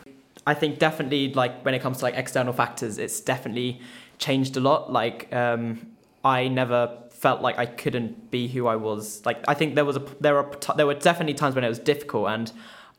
I 0.46 0.54
think 0.54 0.80
definitely 0.80 1.34
like 1.34 1.64
when 1.64 1.74
it 1.74 1.82
comes 1.82 2.00
to 2.00 2.06
like 2.06 2.16
external 2.16 2.54
factors, 2.54 2.98
it's 2.98 3.20
definitely 3.22 3.80
changed 4.24 4.58
a 4.58 4.60
lot. 4.60 4.92
Like 4.92 5.34
um, 5.34 5.88
I 6.24 6.48
never 6.48 6.82
felt 7.10 7.42
like 7.42 7.58
I 7.58 7.66
couldn't 7.66 8.32
be 8.32 8.48
who 8.48 8.68
I 8.68 8.76
was. 8.76 9.26
Like 9.26 9.40
I 9.48 9.54
think 9.54 9.76
there 9.76 9.86
was 9.86 9.98
a 9.98 10.04
there 10.20 10.38
are 10.38 10.50
there 10.76 10.88
were 10.88 11.00
definitely 11.10 11.34
times 11.34 11.56
when 11.56 11.64
it 11.64 11.70
was 11.70 11.80
difficult 11.80 12.30
and 12.30 12.52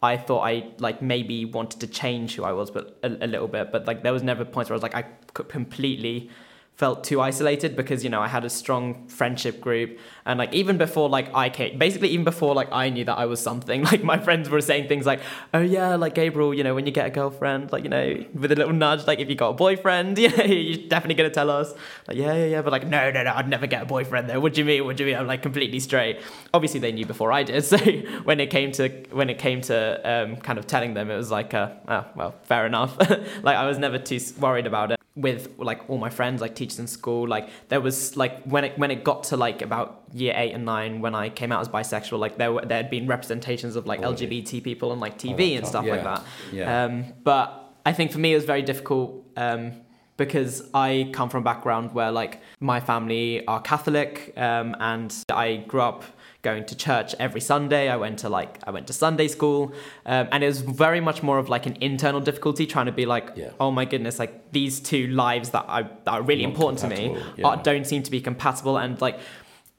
I 0.03 0.17
thought 0.17 0.43
I 0.43 0.55
like 0.79 1.01
maybe 1.01 1.45
wanted 1.47 1.81
to 1.81 1.87
change 1.87 2.35
who 2.37 2.45
I 2.45 2.53
was, 2.53 2.71
but 2.71 2.99
a, 3.03 3.09
a 3.27 3.29
little 3.35 3.49
bit. 3.49 3.73
But 3.73 3.87
like 3.87 4.03
there 4.03 4.13
was 4.13 4.23
never 4.23 4.45
points 4.45 4.69
where 4.69 4.75
I 4.75 4.79
was 4.81 4.83
like 4.83 4.95
I 4.95 5.05
completely 5.35 6.31
felt 6.77 7.05
too 7.05 7.21
isolated 7.21 7.77
because 7.77 8.03
you 8.03 8.11
know 8.11 8.21
I 8.21 8.27
had 8.27 8.45
a 8.45 8.51
strong 8.51 9.07
friendship 9.07 9.61
group. 9.61 9.99
And 10.27 10.39
like 10.39 10.53
even 10.53 10.77
before 10.77 11.09
like 11.09 11.33
I 11.35 11.49
came 11.49 11.79
basically 11.79 12.09
even 12.09 12.25
before 12.25 12.55
like 12.55 12.73
I 12.73 12.89
knew 12.89 13.05
that 13.05 13.17
I 13.17 13.27
was 13.27 13.41
something. 13.41 13.85
Like 13.95 14.03
my 14.03 14.19
friends 14.19 14.49
were 14.49 14.61
saying 14.61 14.89
things 14.89 15.07
like 15.07 15.21
oh 15.53 15.61
yeah 15.61 15.95
like 15.95 16.15
Gabriel 16.15 16.53
you 16.53 16.65
know 16.65 16.75
when 16.75 16.85
you 16.87 16.91
get 16.91 17.07
a 17.07 17.11
girlfriend 17.11 17.71
like 17.71 17.85
you 17.85 17.91
know 17.91 18.25
with 18.35 18.51
a 18.51 18.57
little 18.57 18.73
nudge 18.73 19.07
like 19.07 19.21
if 19.21 19.29
you 19.29 19.37
got 19.37 19.51
a 19.51 19.53
boyfriend 19.53 20.17
know 20.37 20.45
you're 20.45 20.89
definitely 20.89 21.15
gonna 21.15 21.31
tell 21.31 21.51
us. 21.51 21.73
Like 22.09 22.17
yeah 22.17 22.35
yeah 22.35 22.47
yeah 22.47 22.63
but 22.63 22.73
like 22.73 22.87
no 22.89 23.11
no 23.13 23.23
no 23.23 23.33
I'd 23.33 23.49
never 23.49 23.69
get 23.69 23.83
a 23.83 23.87
boyfriend 23.87 24.29
though. 24.29 24.41
What 24.41 24.55
do 24.55 24.63
you 24.63 24.65
mean? 24.65 24.85
What 24.85 24.97
do 24.97 25.05
you 25.05 25.11
mean? 25.11 25.21
I'm 25.21 25.29
like 25.29 25.43
completely 25.43 25.79
straight. 25.79 26.21
Obviously 26.53 26.81
they 26.81 26.93
knew 26.93 27.07
before 27.07 27.31
I 27.31 27.43
did. 27.43 27.65
So 27.75 27.79
when 28.25 28.41
it 28.41 28.51
came 28.51 28.73
to 28.73 28.89
when 29.11 29.31
it 29.31 29.39
came 29.39 29.61
to 29.63 29.77
um, 30.05 30.37
kind 30.37 30.59
of 30.59 30.67
telling 30.67 30.95
them 30.95 31.11
it 31.11 31.17
was 31.17 31.31
like 31.31 31.55
uh, 31.55 31.71
oh, 31.89 32.05
well 32.17 32.35
fair 32.43 32.67
enough. 32.67 32.99
Like 33.43 33.57
I 33.57 33.67
was 33.67 33.79
never 33.79 33.99
too 33.99 34.19
worried 34.41 34.67
about 34.67 34.93
it 34.93 35.04
with 35.17 35.49
like 35.59 35.89
all 35.89 35.97
my 35.97 36.11
friends 36.11 36.41
like 36.41 36.57
teachers 36.57 36.81
in 36.81 36.89
school 36.89 37.29
like 37.29 37.49
there 37.69 37.81
was 37.81 38.17
like 38.17 38.43
when 38.45 38.65
it 38.65 38.77
when 38.77 38.91
it 38.91 39.05
got 39.05 39.23
to 39.23 39.37
like 39.37 39.63
about 39.63 40.03
year 40.13 40.35
eight 40.37 40.53
and 40.53 40.65
nine 40.65 41.01
when 41.01 41.15
I 41.15 41.29
came 41.29 41.53
out 41.53 41.61
as 41.61 41.69
bisexual 41.69 42.19
like 42.19 42.37
there 42.37 42.53
were 42.53 42.63
there 42.63 42.79
had 42.79 42.91
been 42.91 43.07
representations 43.07 43.77
of 43.77 43.87
like 43.87 44.01
oh, 44.01 44.13
LGBT 44.13 44.65
people 44.65 44.91
on 44.91 44.99
like 44.99 45.17
TV 45.17 45.55
oh, 45.55 45.59
and 45.59 45.67
stuff 45.67 45.85
yeah. 45.85 45.93
like 45.93 46.03
that 46.03 46.23
yeah. 46.53 46.85
um 46.85 47.05
but 47.23 47.77
I 47.87 47.93
think 47.93 48.11
for 48.11 48.19
me 48.19 48.33
it 48.33 48.37
was 48.37 48.45
very 48.45 48.63
difficult 48.63 49.25
um 49.37 49.83
because 50.17 50.69
I 50.75 51.11
come 51.13 51.29
from 51.29 51.43
a 51.43 51.45
background 51.45 51.93
where 51.93 52.11
like 52.11 52.41
my 52.59 52.81
family 52.81 53.47
are 53.47 53.61
Catholic 53.61 54.33
um 54.37 54.75
and 54.81 55.15
I 55.31 55.59
grew 55.69 55.83
up 55.83 56.03
going 56.45 56.65
to 56.67 56.77
church 56.77 57.17
every 57.19 57.41
Sunday. 57.41 57.89
I 57.89 57.97
went 57.97 58.21
to 58.21 58.29
like 58.29 58.59
I 58.65 58.71
went 58.71 58.87
to 58.87 58.93
Sunday 58.93 59.27
school, 59.27 59.73
um, 60.07 60.29
and 60.31 60.45
it 60.45 60.47
was 60.47 60.61
very 60.61 61.01
much 61.01 61.23
more 61.23 61.39
of 61.39 61.49
like 61.49 61.67
an 61.67 61.77
internal 61.81 62.21
difficulty 62.21 62.67
trying 62.67 62.87
to 62.87 62.93
be 62.93 63.07
like, 63.07 63.31
yeah. 63.35 63.51
oh 63.59 63.73
my 63.73 63.85
goodness, 63.85 64.21
like 64.21 64.53
these 64.53 64.79
two 64.79 65.09
lives 65.09 65.51
that, 65.51 65.65
I, 65.67 65.83
that 66.05 66.13
are 66.13 66.23
really 66.23 66.45
Not 66.45 66.53
important 66.53 66.79
to 66.81 66.89
me 66.89 67.19
yeah. 67.37 67.47
are, 67.47 67.57
don't 67.57 67.87
seem 67.87 68.05
to 68.05 68.11
be 68.11 68.21
compatible, 68.21 68.77
and 68.77 69.01
like 69.01 69.19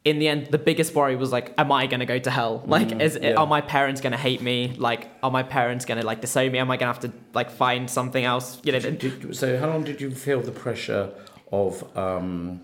in 0.06 0.20
the 0.20 0.28
end, 0.28 0.48
the 0.48 0.60
biggest 0.60 0.94
worry 0.94 1.16
was 1.16 1.32
like, 1.32 1.54
am 1.58 1.72
I 1.72 1.88
gonna 1.88 2.06
go 2.06 2.20
to 2.20 2.30
hell? 2.30 2.64
Like, 2.68 2.90
mm, 2.90 3.02
is 3.02 3.18
yeah. 3.20 3.34
are 3.34 3.48
my 3.48 3.62
parents 3.62 4.02
gonna 4.02 4.18
hate 4.18 4.42
me? 4.42 4.76
Like, 4.78 5.10
are 5.24 5.32
my 5.32 5.42
parents 5.42 5.84
gonna 5.84 6.04
like 6.04 6.22
disown 6.22 6.52
me? 6.52 6.60
Am 6.60 6.70
I 6.70 6.78
gonna 6.78 6.94
have 6.94 7.02
to 7.02 7.12
like 7.34 7.50
find 7.50 7.90
something 7.90 8.24
else? 8.24 8.60
You 8.64 8.72
know. 8.74 8.80
Did, 8.80 9.00
did, 9.00 9.36
so, 9.36 9.58
how 9.58 9.68
long 9.68 9.84
did 9.84 10.00
you 10.00 10.12
feel 10.12 10.42
the 10.42 10.52
pressure 10.52 11.12
of 11.52 11.98
um, 11.98 12.62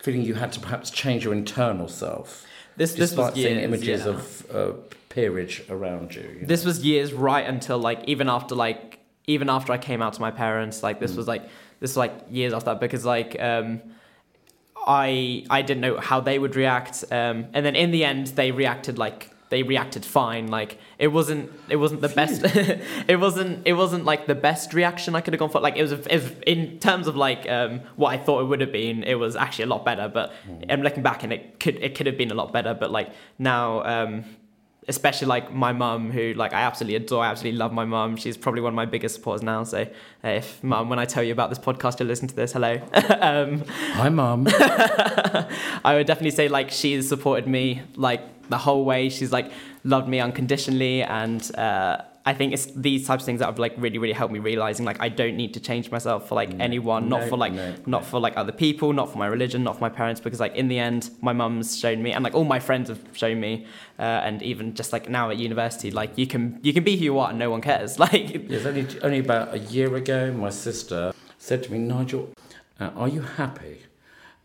feeling 0.00 0.22
you 0.22 0.34
had 0.34 0.52
to 0.52 0.60
perhaps 0.60 0.90
change 0.90 1.24
your 1.24 1.34
internal 1.34 1.88
self? 1.88 2.46
This 2.76 2.94
this 2.94 3.14
was 3.14 3.36
years, 3.36 3.48
seeing 3.48 3.60
images 3.60 4.04
yeah. 4.04 4.10
of 4.10 4.46
uh, 4.54 4.72
peerage 5.08 5.62
around 5.68 6.14
you. 6.14 6.22
you 6.40 6.46
this 6.46 6.64
know? 6.64 6.68
was 6.68 6.84
years 6.84 7.12
right 7.12 7.46
until 7.46 7.78
like 7.78 8.02
even 8.06 8.28
after 8.28 8.54
like 8.54 9.00
even 9.26 9.48
after 9.48 9.72
I 9.72 9.78
came 9.78 10.02
out 10.02 10.14
to 10.14 10.20
my 10.20 10.30
parents. 10.30 10.82
Like 10.82 11.00
this 11.00 11.12
mm. 11.12 11.18
was 11.18 11.28
like 11.28 11.42
this 11.80 11.90
was 11.90 11.96
like 11.96 12.12
years 12.30 12.52
after 12.52 12.70
that 12.70 12.80
because 12.80 13.04
like 13.04 13.40
um, 13.40 13.80
I 14.86 15.44
I 15.50 15.62
didn't 15.62 15.80
know 15.80 15.98
how 15.98 16.20
they 16.20 16.38
would 16.38 16.56
react. 16.56 17.04
Um, 17.10 17.46
and 17.52 17.64
then 17.64 17.76
in 17.76 17.90
the 17.90 18.04
end, 18.04 18.28
they 18.28 18.50
reacted 18.50 18.98
like 18.98 19.30
they 19.50 19.64
reacted 19.64 20.04
fine. 20.04 20.46
Like 20.46 20.78
it 20.98 21.08
wasn't 21.08 21.52
it 21.68 21.76
wasn't 21.76 22.00
the 22.00 22.08
Phew. 22.08 22.16
best. 22.16 22.42
it 23.08 23.18
wasn't 23.20 23.66
it 23.66 23.74
wasn't 23.74 24.04
like 24.04 24.26
the 24.26 24.34
best 24.34 24.72
reaction 24.72 25.14
I 25.14 25.20
could 25.20 25.34
have 25.34 25.40
gone 25.40 25.50
for. 25.50 25.60
Like 25.60 25.76
it 25.76 25.82
was, 25.82 25.92
it 25.92 26.10
was 26.10 26.32
in 26.46 26.78
terms 26.78 27.06
of 27.06 27.16
like 27.16 27.48
um, 27.50 27.80
what 27.96 28.10
I 28.10 28.16
thought 28.16 28.40
it 28.42 28.44
would 28.44 28.60
have 28.60 28.72
been. 28.72 29.02
It 29.02 29.16
was 29.16 29.36
actually 29.36 29.64
a 29.64 29.68
lot 29.68 29.84
better. 29.84 30.08
But 30.08 30.32
mm. 30.48 30.72
I'm 30.72 30.82
looking 30.82 31.02
back 31.02 31.24
and 31.24 31.32
it 31.32 31.60
could 31.60 31.76
it 31.76 31.96
could 31.96 32.06
have 32.06 32.16
been 32.16 32.30
a 32.30 32.34
lot 32.34 32.52
better. 32.52 32.74
But 32.74 32.90
like 32.90 33.10
now. 33.38 33.82
Um, 33.84 34.24
especially 34.88 35.28
like 35.28 35.52
my 35.52 35.72
mum 35.72 36.10
who 36.10 36.32
like 36.32 36.54
I 36.54 36.62
absolutely 36.62 36.96
adore 36.96 37.22
I 37.22 37.28
absolutely 37.28 37.58
love 37.58 37.70
my 37.70 37.84
mum 37.84 38.16
she's 38.16 38.36
probably 38.38 38.62
one 38.62 38.72
of 38.72 38.74
my 38.74 38.86
biggest 38.86 39.14
supporters 39.14 39.42
now 39.42 39.62
so 39.62 39.86
if 40.24 40.64
mum 40.64 40.88
when 40.88 40.98
I 40.98 41.04
tell 41.04 41.22
you 41.22 41.32
about 41.32 41.50
this 41.50 41.58
podcast 41.58 42.00
you'll 42.00 42.08
listen 42.08 42.28
to 42.28 42.34
this 42.34 42.54
hello 42.54 42.80
um, 43.20 43.62
hi 43.68 44.08
mum 44.08 44.48
I 45.84 45.94
would 45.94 46.06
definitely 46.06 46.30
say 46.30 46.48
like 46.48 46.70
she's 46.70 47.08
supported 47.08 47.46
me 47.46 47.82
like 47.94 48.22
the 48.50 48.58
whole 48.58 48.84
way. 48.84 49.08
She's 49.08 49.32
like 49.32 49.50
loved 49.84 50.08
me 50.08 50.20
unconditionally, 50.20 51.02
and 51.02 51.42
uh, 51.56 52.02
I 52.26 52.34
think 52.34 52.52
it's 52.52 52.66
these 52.66 53.06
types 53.06 53.22
of 53.22 53.26
things 53.26 53.38
that 53.38 53.46
have 53.46 53.58
like 53.58 53.74
really, 53.78 53.98
really 53.98 54.12
helped 54.12 54.32
me 54.32 54.38
realizing 54.38 54.84
like 54.84 55.00
I 55.00 55.08
don't 55.08 55.36
need 55.36 55.54
to 55.54 55.60
change 55.60 55.90
myself 55.90 56.28
for 56.28 56.34
like 56.34 56.52
no, 56.52 56.64
anyone, 56.64 57.08
not 57.08 57.22
no, 57.22 57.26
for 57.28 57.36
like 57.38 57.52
no, 57.52 57.74
not 57.86 58.04
for 58.04 58.20
like 58.20 58.36
other 58.36 58.52
people, 58.52 58.92
not 58.92 59.10
for 59.10 59.18
my 59.18 59.26
religion, 59.26 59.64
not 59.64 59.76
for 59.76 59.80
my 59.80 59.88
parents, 59.88 60.20
because 60.20 60.40
like 60.40 60.54
in 60.54 60.68
the 60.68 60.78
end, 60.78 61.10
my 61.22 61.32
mum's 61.32 61.78
shown 61.78 62.02
me, 62.02 62.12
and 62.12 62.22
like 62.22 62.34
all 62.34 62.44
my 62.44 62.60
friends 62.60 62.90
have 62.90 63.00
shown 63.12 63.40
me, 63.40 63.66
uh, 63.98 64.02
and 64.02 64.42
even 64.42 64.74
just 64.74 64.92
like 64.92 65.08
now 65.08 65.30
at 65.30 65.38
university, 65.38 65.90
like 65.90 66.18
you 66.18 66.26
can 66.26 66.60
you 66.62 66.74
can 66.74 66.84
be 66.84 66.96
who 66.96 67.04
you 67.04 67.18
are 67.18 67.30
and 67.30 67.38
no 67.38 67.50
one 67.50 67.62
cares. 67.62 67.98
Like 68.10 68.48
yes, 68.48 68.64
only 68.64 68.86
only 69.02 69.18
about 69.18 69.54
a 69.54 69.58
year 69.58 69.94
ago, 69.94 70.32
my 70.32 70.50
sister 70.50 71.12
said 71.38 71.62
to 71.64 71.72
me, 71.72 71.78
Nigel, 71.78 72.32
uh, 72.78 72.90
are 72.96 73.08
you 73.08 73.22
happy? 73.22 73.82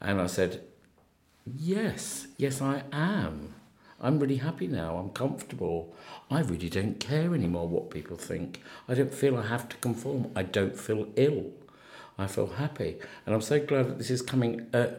And 0.01 0.21
I 0.21 0.27
said, 0.27 0.62
yes, 1.45 2.27
yes, 2.38 2.62
I 2.62 2.83
am. 2.91 3.53
I'm 4.05 4.19
really 4.19 4.38
happy 4.38 4.67
now. 4.67 4.97
I'm 4.97 5.09
comfortable. 5.09 5.91
I 6.29 6.41
really 6.41 6.69
don't 6.69 7.00
care 7.00 7.33
anymore 7.33 7.67
what 7.67 7.89
people 7.89 8.17
think. 8.17 8.62
I 8.88 8.93
don't 8.93 9.12
feel 9.12 9.35
I 9.35 9.47
have 9.47 9.67
to 9.69 9.77
conform. 9.77 10.31
I 10.35 10.43
don't 10.43 10.77
feel 10.77 11.07
ill. 11.15 11.45
I 12.15 12.27
feel 12.27 12.47
happy. 12.47 12.97
And 13.25 13.33
I'm 13.33 13.41
so 13.41 13.59
glad 13.59 13.89
that 13.89 13.97
this 13.97 14.12
is 14.12 14.21
coming 14.21 14.67
uh, 14.75 14.89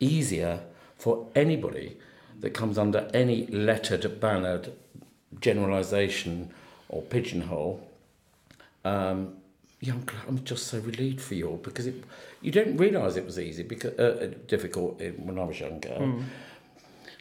easier 0.00 0.60
for 0.96 1.28
anybody 1.34 1.98
that 2.40 2.54
comes 2.54 2.78
under 2.78 3.10
any 3.12 3.46
lettered, 3.48 4.18
bannered 4.20 4.72
generalisation 5.38 6.50
or 6.88 7.02
pigeonhole. 7.02 7.86
Um, 8.86 9.34
yeah, 9.80 9.92
I'm, 9.92 10.06
I'm 10.26 10.44
just 10.44 10.66
so 10.66 10.78
relieved 10.78 11.20
for 11.20 11.34
you 11.34 11.48
all 11.48 11.56
because 11.58 11.86
it, 11.86 12.02
you 12.40 12.50
don't 12.50 12.78
realise 12.78 13.16
it 13.16 13.26
was 13.26 13.38
easy 13.38 13.64
because 13.64 13.98
uh, 13.98 14.32
difficult 14.46 14.98
when 15.18 15.38
I 15.38 15.44
was 15.44 15.60
younger. 15.60 15.90
Mm 15.90 16.24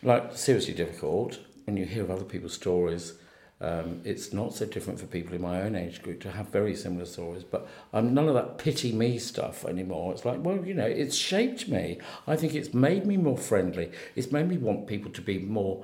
like 0.04 0.38
seriously 0.38 0.74
difficult 0.74 1.40
when 1.66 1.78
you 1.78 1.86
hear 1.86 2.04
of 2.04 2.12
other 2.12 2.24
people's 2.24 2.54
stories. 2.54 3.14
Um, 3.62 4.02
it's 4.06 4.32
not 4.32 4.54
so 4.54 4.66
different 4.66 5.02
for 5.02 5.06
people 5.06 5.36
in 5.36 5.42
my 5.42 5.62
own 5.62 5.76
age 5.76 6.02
group 6.02 6.22
to 6.22 6.32
have 6.32 6.48
very 6.48 6.74
similar 6.76 7.06
stories, 7.06 7.44
but 7.44 7.68
I'm 7.92 8.14
none 8.14 8.30
of 8.30 8.34
that 8.34 8.58
pity 8.58 8.94
me 8.94 9.20
stuff 9.20 9.66
anymore. 9.66 10.14
It's 10.14 10.24
like, 10.24 10.42
well, 10.42 10.66
you 10.66 10.74
know, 10.74 10.86
it's 10.86 11.16
shaped 11.16 11.68
me. 11.68 12.00
I 12.26 12.38
think 12.38 12.56
it's 12.56 12.74
made 12.74 13.06
me 13.06 13.18
more 13.18 13.38
friendly. 13.38 13.92
It's 14.16 14.32
made 14.32 14.48
me 14.48 14.58
want 14.58 14.88
people 14.88 15.12
to 15.12 15.22
be 15.22 15.40
more, 15.40 15.84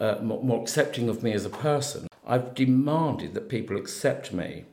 uh, 0.00 0.16
more, 0.20 0.42
more 0.42 0.60
accepting 0.60 1.08
of 1.08 1.22
me 1.22 1.32
as 1.32 1.44
a 1.44 1.50
person. 1.50 2.08
I've 2.26 2.54
demanded 2.54 3.34
that 3.34 3.48
people 3.48 3.76
accept 3.76 4.32
me, 4.32 4.64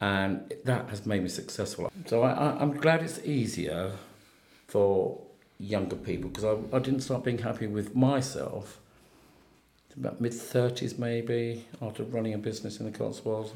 and 0.00 0.54
that 0.64 0.88
has 0.90 1.04
made 1.04 1.24
me 1.24 1.28
successful. 1.28 1.90
So 2.06 2.22
I, 2.22 2.30
I, 2.30 2.60
I'm 2.60 2.76
glad 2.76 3.02
it's 3.02 3.18
easier 3.24 3.90
for 4.68 5.20
younger 5.60 5.96
people 5.96 6.30
because 6.30 6.44
I, 6.44 6.56
I 6.74 6.80
didn't 6.80 7.00
start 7.00 7.22
being 7.22 7.38
happy 7.38 7.66
with 7.66 7.94
myself 7.94 8.80
about 9.96 10.20
mid 10.20 10.32
30s 10.32 10.98
maybe 10.98 11.66
after 11.82 12.02
running 12.04 12.32
a 12.32 12.38
business 12.38 12.80
in 12.80 12.90
the 12.90 12.96
Cotswolds. 12.96 13.52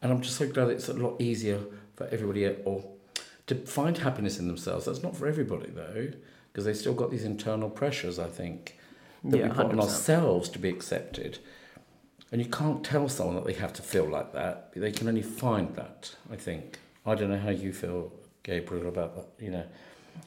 And 0.00 0.10
I'm 0.10 0.20
just 0.22 0.36
so 0.36 0.48
glad 0.48 0.70
it's 0.70 0.88
a 0.88 0.94
lot 0.94 1.20
easier 1.20 1.60
for 1.94 2.06
everybody 2.06 2.46
eh, 2.46 2.54
or 2.64 2.84
to 3.46 3.54
find 3.54 3.98
happiness 3.98 4.38
in 4.38 4.46
themselves. 4.46 4.86
That's 4.86 5.02
not 5.02 5.14
for 5.14 5.26
everybody 5.26 5.70
though 5.70 6.08
because 6.52 6.64
they've 6.64 6.76
still 6.76 6.94
got 6.94 7.10
these 7.10 7.24
internal 7.24 7.70
pressures 7.70 8.18
I 8.18 8.28
think 8.28 8.78
that 9.24 9.36
yeah, 9.36 9.48
we 9.48 9.54
put 9.54 9.66
100%. 9.66 9.72
on 9.72 9.80
ourselves 9.80 10.48
to 10.50 10.58
be 10.58 10.68
accepted. 10.68 11.38
And 12.30 12.40
you 12.40 12.48
can't 12.48 12.82
tell 12.82 13.10
someone 13.10 13.36
that 13.36 13.44
they 13.44 13.52
have 13.52 13.74
to 13.74 13.82
feel 13.82 14.06
like 14.06 14.32
that. 14.32 14.72
They 14.74 14.90
can 14.90 15.06
only 15.06 15.22
find 15.22 15.76
that 15.76 16.16
I 16.30 16.36
think. 16.36 16.78
I 17.04 17.14
don't 17.14 17.30
know 17.30 17.38
how 17.38 17.50
you 17.50 17.72
feel 17.72 18.12
Gabriel 18.42 18.88
about 18.88 19.14
that 19.16 19.44
you 19.44 19.50
know 19.50 19.64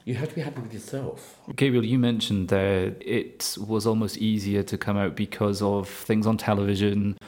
you 0.04 0.14
have 0.14 0.28
to 0.28 0.34
be 0.34 0.40
happy 0.40 0.60
with 0.60 0.72
yourself. 0.72 1.38
Gabriel, 1.56 1.84
you 1.84 1.98
mentioned 1.98 2.48
that 2.48 2.96
it 3.00 3.56
was 3.66 3.86
almost 3.86 4.18
easier 4.18 4.62
to 4.62 4.78
come 4.78 4.96
out 4.96 5.16
because 5.16 5.60
of 5.60 5.88
things 5.88 6.26
on 6.26 6.36
television, 6.36 7.18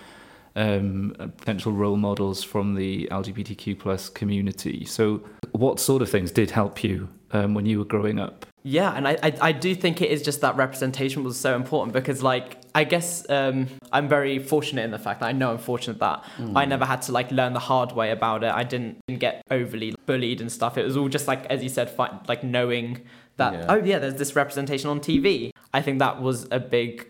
um, 0.55 1.15
potential 1.39 1.73
role 1.73 1.97
models 1.97 2.45
from 2.45 2.75
the 2.75 3.09
LGBTQ 3.11 3.79
plus 3.79 4.09
community. 4.09 4.85
So, 4.85 5.23
what 5.53 5.81
sort 5.81 6.03
of 6.03 6.11
things 6.11 6.31
did 6.31 6.53
help 6.53 6.85
you 6.85 7.09
um, 7.33 7.55
when 7.55 7.67
you 7.67 7.79
were 7.79 7.85
growing 7.85 8.21
up? 8.21 8.47
Yeah, 8.63 8.93
and 8.93 9.09
I, 9.09 9.19
I, 9.23 9.39
I 9.41 9.53
do 9.53 9.75
think 9.75 10.03
it 10.03 10.11
is 10.11 10.23
just 10.23 10.41
that 10.43 10.57
representation 10.57 11.25
was 11.25 11.39
so 11.39 11.57
important 11.57 11.93
because 11.93 12.23
like 12.23 12.59
I 12.75 12.85
guess 12.85 13.29
um, 13.31 13.69
I'm 13.93 14.09
very 14.09 14.39
fortunate 14.39 14.83
in 14.83 14.91
the 14.91 14.99
fact 14.99 15.21
that 15.21 15.27
I 15.27 15.33
know 15.33 15.51
I'm 15.51 15.59
fortunate 15.59 15.99
that 15.99 16.25
mm. 16.37 16.53
I 16.57 16.65
never 16.65 16.85
had 16.85 17.03
to 17.03 17.13
like 17.13 17.31
learn 17.31 17.53
the 17.53 17.61
hard 17.61 17.93
way 17.93 18.11
about 18.11 18.45
it. 18.45 18.53
I 18.53 18.65
didn't, 18.65 18.99
didn't 19.07 19.21
get 19.21 19.43
overly 19.51 19.95
bullied 20.07 20.41
and 20.41 20.51
stuff. 20.51 20.79
It 20.79 20.85
was 20.85 20.97
all 20.97 21.09
just 21.09 21.27
like 21.27 21.47
as 21.47 21.63
you 21.63 21.69
said, 21.69 21.91
fi- 21.91 22.19
like 22.29 22.45
knowing 22.45 23.03
that 23.37 23.53
yeah. 23.55 23.67
oh 23.69 23.77
yeah, 23.77 23.99
there's 23.99 24.17
this 24.17 24.37
representation 24.37 24.91
on 24.91 25.01
TV. 25.01 25.51
I 25.73 25.83
think 25.83 25.99
that 25.99 26.21
was 26.21 26.47
a 26.51 26.61
big 26.61 27.07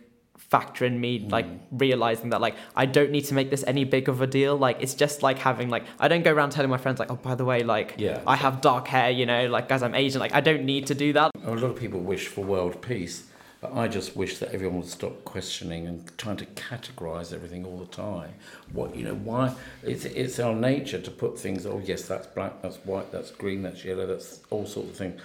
factor 0.49 0.87
in 0.87 0.99
me 0.99 1.27
like 1.29 1.45
realizing 1.71 2.31
that 2.31 2.41
like 2.41 2.57
I 2.75 2.87
don't 2.87 3.11
need 3.11 3.27
to 3.27 3.35
make 3.35 3.51
this 3.51 3.63
any 3.67 3.85
big 3.85 4.09
of 4.09 4.23
a 4.23 4.27
deal. 4.27 4.57
Like 4.57 4.79
it's 4.81 4.95
just 4.95 5.23
like 5.23 5.39
having 5.39 5.69
like 5.69 5.85
I 5.99 6.09
don't 6.09 6.23
go 6.23 6.33
around 6.33 6.51
telling 6.51 6.71
my 6.71 6.79
friends 6.79 6.99
like 6.99 7.11
oh 7.11 7.17
by 7.17 7.35
the 7.35 7.45
way 7.45 7.63
like 7.63 7.97
Yeah. 7.99 8.23
I 8.27 8.37
have 8.37 8.63
dark 8.63 8.89
hair 8.89 9.11
you 9.11 9.27
know 9.27 9.47
like 9.49 9.71
as 9.71 9.83
I'm 9.83 9.95
Asian 9.95 10.21
like 10.21 10.35
I 10.35 10.41
don't 10.41 10.65
need 10.65 10.87
to 10.87 10.95
do 10.95 11.13
that. 11.13 11.33
A 11.45 11.51
lot 11.51 11.65
of 11.71 11.77
people 11.77 12.01
wish 12.01 12.29
for 12.29 12.43
world 12.43 12.81
peace, 12.81 13.25
but 13.61 13.75
I 13.75 13.89
just 13.89 14.17
wish 14.17 14.39
that 14.39 14.53
everyone 14.53 14.79
would 14.79 14.89
stop 14.89 15.25
questioning 15.25 15.87
and 15.87 16.17
trying 16.17 16.37
to 16.37 16.47
categorise 16.47 17.33
everything 17.33 17.65
all 17.65 17.79
the 17.79 17.87
time. 17.87 18.35
What 18.73 18.95
you 18.95 19.05
know, 19.05 19.15
why 19.15 19.55
it's 19.83 20.05
it's 20.05 20.39
our 20.39 20.55
nature 20.55 21.01
to 21.01 21.11
put 21.11 21.39
things. 21.39 21.67
Oh 21.67 21.83
yes, 21.85 22.03
that's 22.03 22.27
black, 22.29 22.63
that's 22.63 22.77
white, 22.79 23.11
that's 23.11 23.31
green, 23.33 23.63
that's 23.63 23.85
yellow, 23.85 24.07
that's 24.07 24.41
all 24.51 24.67
sorts 24.67 24.91
of 24.91 24.97
things. 24.97 25.21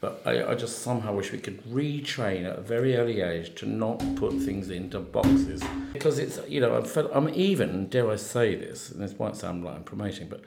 But 0.00 0.22
I, 0.24 0.52
I 0.52 0.54
just 0.54 0.80
somehow 0.80 1.14
wish 1.14 1.32
we 1.32 1.38
could 1.38 1.62
retrain 1.64 2.44
at 2.44 2.58
a 2.58 2.62
very 2.62 2.96
early 2.96 3.20
age 3.20 3.54
to 3.56 3.66
not 3.66 3.98
put 4.16 4.32
things 4.34 4.70
into 4.70 5.00
boxes 5.00 5.62
because 5.92 6.18
it's 6.18 6.40
you 6.48 6.60
know 6.60 6.74
I'm 6.74 6.84
fed, 6.84 7.08
I'm 7.12 7.28
even 7.28 7.88
dare 7.88 8.10
I 8.10 8.16
say 8.16 8.54
this, 8.54 8.90
and 8.90 9.02
this 9.02 9.18
might 9.18 9.36
sound 9.36 9.62
like 9.62 9.76
I'm 9.76 9.84
promoting, 9.84 10.28
but 10.28 10.42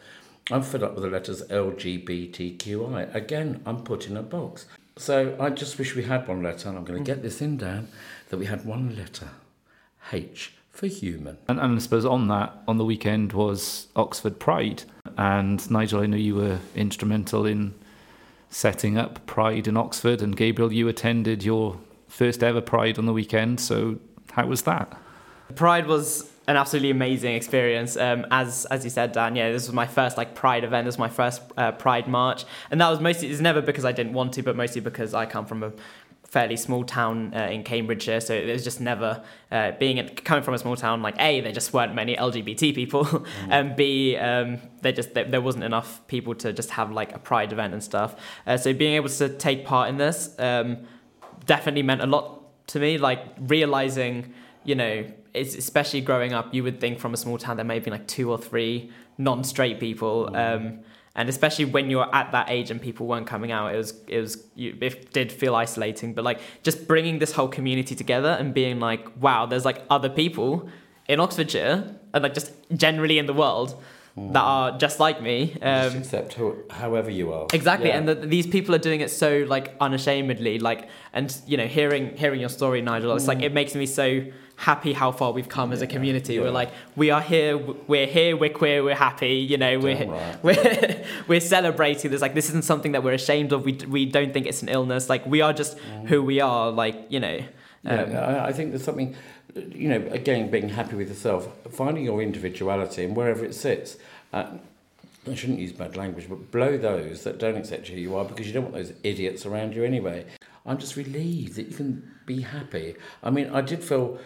I'm 0.50 0.64
fed 0.64 0.82
up 0.82 0.96
with 0.96 1.04
the 1.04 1.10
letters 1.10 1.44
LGBTQI. 1.44 3.14
Again, 3.14 3.62
I'm 3.66 3.84
put 3.84 4.08
in 4.08 4.18
a 4.18 4.24
box. 4.24 4.66
So 4.98 5.36
I 5.40 5.50
just 5.50 5.78
wish 5.78 5.96
we 5.96 6.04
had 6.04 6.28
one 6.28 6.44
letter, 6.44 6.70
and 6.70 6.78
I'm 6.78 6.84
going 6.84 7.04
to 7.04 7.06
get 7.06 7.22
this 7.22 7.42
in, 7.42 7.58
Dan, 7.58 7.88
that 8.30 8.38
we 8.38 8.46
had 8.46 8.66
one 8.66 8.96
letter 8.96 9.30
H 10.12 10.54
for 10.72 10.88
human. 10.88 11.38
And, 11.48 11.60
and 11.60 11.76
I 11.76 11.80
suppose 11.80 12.06
on 12.06 12.28
that, 12.28 12.54
on 12.68 12.78
the 12.78 12.86
weekend 12.86 13.34
was 13.34 13.88
Oxford 13.96 14.40
Pride. 14.40 14.84
And 15.18 15.70
Nigel, 15.72 16.02
I 16.02 16.06
know 16.06 16.18
you 16.18 16.36
were 16.36 16.60
instrumental 16.76 17.46
in 17.46 17.74
setting 18.50 18.98
up 18.98 19.26
Pride 19.26 19.68
in 19.68 19.78
Oxford. 19.78 20.22
And 20.22 20.36
Gabriel, 20.36 20.72
you 20.72 20.88
attended 20.88 21.44
your 21.44 21.80
first 22.08 22.44
ever 22.44 22.62
Pride 22.62 23.00
on 23.00 23.06
the 23.06 23.14
weekend. 23.14 23.60
So 23.60 24.00
how 24.32 24.46
was 24.46 24.64
that? 24.64 24.96
Pride 25.56 25.88
was 25.88 26.30
an 26.48 26.56
absolutely 26.56 26.92
amazing 26.92 27.36
experience. 27.36 27.98
Um, 27.98 28.26
as 28.32 28.66
as 28.66 28.84
you 28.84 28.90
said, 28.90 29.12
Dan, 29.12 29.36
yeah, 29.36 29.52
this 29.52 29.68
was 29.68 29.74
my 29.74 29.86
first 29.86 30.18
like 30.18 30.34
Pride 30.34 30.64
event. 30.64 30.86
This 30.86 30.94
was 30.94 31.00
my 31.00 31.10
first 31.10 31.42
uh, 31.58 31.74
Pride 31.74 32.08
march, 32.08 32.46
and 32.72 32.80
that 32.80 32.90
was 32.90 33.00
mostly 33.00 33.30
it's 33.30 33.42
never 33.42 33.62
because 33.62 33.86
I 33.86 33.92
didn't 33.92 34.14
want 34.14 34.34
to, 34.34 34.44
but 34.44 34.56
mostly 34.56 34.82
because 34.82 35.14
I 35.14 35.26
come 35.26 35.46
from 35.46 35.64
a 35.64 35.74
fairly 36.24 36.58
small 36.58 36.84
town 36.84 37.34
uh, 37.34 37.48
in 37.50 37.64
Cambridgeshire, 37.64 38.20
so 38.20 38.34
it 38.34 38.52
was 38.52 38.64
just 38.64 38.82
never 38.82 39.24
uh, 39.52 39.72
being 39.80 39.98
in, 39.98 40.10
coming 40.10 40.44
from 40.44 40.54
a 40.54 40.58
small 40.58 40.76
town. 40.76 41.02
Like 41.02 41.16
a, 41.20 41.42
there 41.42 41.52
just 41.52 41.74
weren't 41.74 41.94
many 41.96 42.16
LGBT 42.16 42.74
people, 42.74 43.26
and 43.50 43.76
b, 43.76 44.16
um, 44.16 44.60
there 44.82 44.94
just 44.94 45.14
there, 45.14 45.26
there 45.26 45.42
wasn't 45.42 45.66
enough 45.66 46.06
people 46.08 46.34
to 46.36 46.54
just 46.54 46.72
have 46.72 46.92
like 46.92 47.14
a 47.14 47.20
Pride 47.20 47.52
event 47.52 47.74
and 47.74 47.84
stuff. 47.84 48.16
Uh, 48.46 48.56
so 48.56 48.74
being 48.74 48.94
able 48.94 49.10
to 49.10 49.30
take 49.30 49.66
part 49.66 49.90
in 49.90 49.98
this 49.98 50.34
um, 50.40 50.78
definitely 51.46 51.84
meant 51.84 52.02
a 52.02 52.08
lot 52.08 52.68
to 52.68 52.80
me. 52.80 52.98
Like 52.98 53.20
realizing, 53.40 54.34
you 54.68 54.76
know, 54.76 55.06
it's 55.34 55.56
especially 55.56 56.02
growing 56.02 56.34
up, 56.34 56.54
you 56.54 56.62
would 56.62 56.80
think 56.80 57.00
from 57.00 57.14
a 57.14 57.18
small 57.18 57.38
town 57.38 57.56
there 57.56 57.66
may 57.66 57.76
have 57.76 57.86
been 57.86 57.94
like 57.94 58.06
two 58.08 58.30
or 58.30 58.38
three 58.38 58.92
non-straight 59.18 59.80
people. 59.80 60.30
Um, 60.36 60.80
and 61.16 61.30
especially 61.30 61.66
when 61.66 61.90
you're 61.90 62.14
at 62.14 62.34
that 62.34 62.50
age 62.50 62.70
and 62.70 62.80
people 62.80 63.08
weren't 63.08 63.26
coming 63.26 63.52
out, 63.52 63.74
it 63.74 63.78
was 63.78 63.94
it 64.08 64.20
was 64.20 64.44
you, 64.56 64.78
it 64.82 65.12
did 65.14 65.32
feel 65.32 65.56
isolating. 65.56 66.14
But 66.14 66.26
like 66.26 66.42
just 66.64 66.86
bringing 66.86 67.18
this 67.20 67.32
whole 67.32 67.48
community 67.48 67.96
together 67.96 68.36
and 68.40 68.54
being 68.54 68.80
like, 68.80 69.08
wow, 69.20 69.46
there's 69.46 69.66
like 69.66 69.84
other 69.90 70.10
people 70.10 70.70
in 71.08 71.22
Oxfordshire 71.22 71.96
and 72.14 72.22
like 72.22 72.34
just 72.34 72.52
generally 72.76 73.18
in 73.18 73.26
the 73.26 73.34
world 73.34 73.82
that 74.18 74.42
are 74.42 74.78
just 74.80 75.00
like 75.00 75.22
me. 75.22 75.54
Just 75.62 75.64
Um, 75.96 76.02
accept 76.02 76.34
who, 76.34 76.56
however 76.72 77.12
you 77.12 77.32
are. 77.34 77.46
Exactly, 77.54 77.90
Yeah. 77.90 77.98
and 78.00 78.08
that 78.10 78.30
these 78.30 78.48
people 78.48 78.74
are 78.74 78.80
doing 78.80 79.02
it 79.02 79.12
so 79.12 79.46
like 79.48 79.76
unashamedly, 79.80 80.58
like, 80.60 80.90
and 81.14 81.36
you 81.46 81.56
know, 81.58 81.68
hearing 81.68 82.16
hearing 82.18 82.40
your 82.40 82.50
story, 82.50 82.82
Nigel, 82.82 83.16
it's 83.16 83.28
like 83.28 83.42
it 83.44 83.54
makes 83.54 83.76
me 83.76 83.86
so 83.86 84.24
happy 84.56 84.92
how 84.94 85.12
far 85.12 85.32
we've 85.34 85.50
come 85.50 85.72
as 85.72 85.84
a 85.84 85.88
community. 85.88 86.34
yeah. 86.34 86.42
We're 86.42 86.50
like, 86.50 86.72
we 86.96 87.12
are 87.12 87.22
here, 87.22 87.58
we're 87.88 88.08
here, 88.08 88.36
we're 88.36 88.50
queer, 88.50 88.84
we're 88.84 88.96
happy, 88.96 89.36
you 89.52 89.56
know, 89.58 89.78
we're 89.78 90.04
right. 90.08 90.36
we're 90.44 91.04
we're 91.28 91.40
celebrating 91.40 92.10
this. 92.10 92.22
Like, 92.22 92.34
this 92.34 92.50
isn't 92.50 92.64
something 92.66 92.94
that 92.94 93.04
we're 93.04 93.14
ashamed 93.14 93.52
of. 93.54 93.66
We 93.66 93.74
we 93.88 94.06
don't 94.08 94.34
think 94.34 94.48
it's 94.48 94.64
an 94.64 94.70
illness. 94.70 95.10
Like, 95.10 95.26
we 95.28 95.42
are 95.42 95.54
just 95.54 95.78
who 96.08 96.24
we 96.24 96.42
are. 96.42 96.72
Like, 96.72 96.96
you 97.10 97.20
know. 97.20 97.38
Um, 97.86 98.10
Yeah, 98.12 98.26
I, 98.44 98.48
I 98.50 98.52
think 98.54 98.72
there's 98.72 98.84
something, 98.84 99.16
you 99.72 99.90
know, 99.90 100.08
again, 100.12 100.50
being 100.50 100.70
happy 100.70 100.96
with 100.96 101.10
yourself, 101.10 101.50
finding 101.72 102.04
your 102.04 102.22
individuality 102.22 103.04
and 103.04 103.16
wherever 103.16 103.46
it 103.46 103.54
sits. 103.54 103.98
Uh, 104.34 104.46
I 105.30 105.36
shouldn't 105.36 105.60
use 105.60 105.74
bad 105.74 105.98
language, 105.98 106.28
but 106.30 106.52
blow 106.52 106.78
those 106.78 107.24
that 107.24 107.38
don't 107.38 107.58
accept 107.58 107.88
who 107.88 107.98
you 107.98 108.16
are 108.16 108.26
because 108.26 108.48
you 108.48 108.54
don't 108.54 108.64
want 108.64 108.76
those 108.76 108.94
idiots 109.04 109.46
around 109.46 109.76
you 109.76 109.84
anyway. 109.84 110.26
I'm 110.66 110.78
just 110.78 110.96
relieved 110.96 111.56
that 111.56 111.68
you 111.68 111.76
can 111.76 112.12
be 112.26 112.42
happy. 112.42 112.96
I 113.24 113.30
mean, 113.30 113.50
I 113.50 113.62
did 113.62 113.84
feel, 113.84 114.20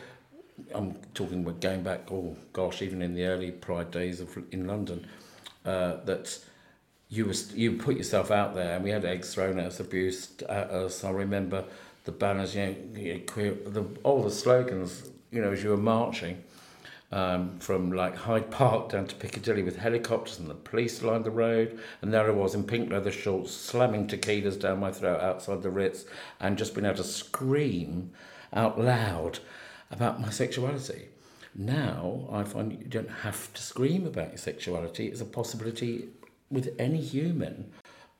I'm 0.74 0.96
talking 1.13 1.41
about 1.41 1.60
going 1.60 1.84
back, 1.84 2.12
oh 2.12 2.36
gosh, 2.54 2.82
even 2.82 3.02
in 3.02 3.15
the 3.15 3.26
early 3.26 3.52
Pride 3.52 3.91
days 3.91 4.22
of, 4.22 4.38
in 4.52 4.67
London, 4.67 5.08
uh, 5.65 5.98
that 6.06 6.39
you 7.10 7.26
was 7.26 7.54
you 7.54 7.74
put 7.74 7.98
yourself 7.98 8.32
out 8.32 8.56
there, 8.56 8.76
and 8.76 8.84
we 8.84 8.89
had 8.89 9.06
eggs 9.06 9.34
thrown 9.34 9.60
at 9.60 9.65
us, 9.65 9.80
abused 9.80 10.44
at 10.44 10.72
us. 10.72 11.04
I 11.04 11.12
remember 11.12 11.65
the 12.06 12.12
banners, 12.12 12.56
you 12.56 12.65
know, 12.96 13.20
queer, 13.28 13.58
the 13.65 13.86
all 14.04 14.24
the 14.24 14.32
slogans, 14.32 15.10
you 15.32 15.41
know, 15.41 15.52
as 15.52 15.63
you 15.63 15.70
were 15.70 15.78
marching 15.78 16.44
um, 17.12 17.58
from 17.60 17.91
like 17.91 18.15
Hyde 18.15 18.52
Park 18.52 18.89
down 18.89 19.08
to 19.08 19.15
Piccadilly 19.15 19.63
with 19.63 19.78
helicopters 19.78 20.39
and 20.39 20.50
the 20.50 20.56
police 20.56 21.02
lined 21.02 21.26
the 21.26 21.32
road, 21.32 21.80
and 22.02 22.13
there 22.13 22.28
I 22.28 22.32
was 22.32 22.54
in 22.54 22.63
pink 22.63 22.91
leather 22.91 23.12
shorts, 23.12 23.54
slamming 23.54 24.08
tequilas 24.08 24.60
down 24.60 24.80
my 24.80 24.91
throat 24.91 25.22
outside 25.22 25.62
the 25.62 25.70
Ritz, 25.70 26.06
and 26.39 26.58
just 26.58 26.74
being 26.74 26.86
able 26.86 26.98
to 26.98 27.04
scream 27.04 28.12
out 28.54 28.80
loud 28.80 29.39
about 29.89 30.22
my 30.22 30.30
sexuality. 30.30 31.08
Now 31.54 32.30
I 32.32 32.44
find 32.44 32.72
you 32.72 32.88
don't 32.88 33.10
have 33.10 33.54
to 33.54 33.62
scream 33.62 34.06
about 34.06 34.30
your 34.30 34.38
sexuality; 34.38 35.08
it's 35.08 35.22
a 35.22 35.26
possibility 35.26 36.10
with 36.50 36.74
any 36.80 37.02
human 37.02 37.72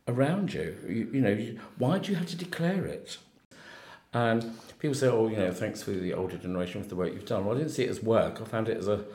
around 0.08 0.54
you. 0.54 0.78
You, 0.88 1.10
you 1.14 1.22
know, 1.22 1.60
why 1.78 2.00
do 2.00 2.12
you 2.12 2.18
have 2.18 2.28
to 2.28 2.36
declare 2.36 2.86
it? 2.86 3.18
And 4.14 4.58
people 4.80 4.96
say, 4.96 5.08
"Oh, 5.08 5.28
you 5.28 5.38
know, 5.38 5.52
thanks 5.52 5.82
for 5.84 5.92
the 5.92 6.14
older 6.14 6.38
generation 6.38 6.84
for 6.84 6.90
the 6.90 6.96
work 6.96 7.14
you've 7.14 7.26
done." 7.26 7.46
Well, 7.46 7.56
I 7.56 7.60
didn't 7.60 7.74
see 7.74 7.84
it 7.84 7.90
as 7.90 8.04
work. 8.04 8.42
I 8.42 8.46
found 8.46 8.68
it 8.68 8.78
as 8.78 8.88
a 8.88 9.06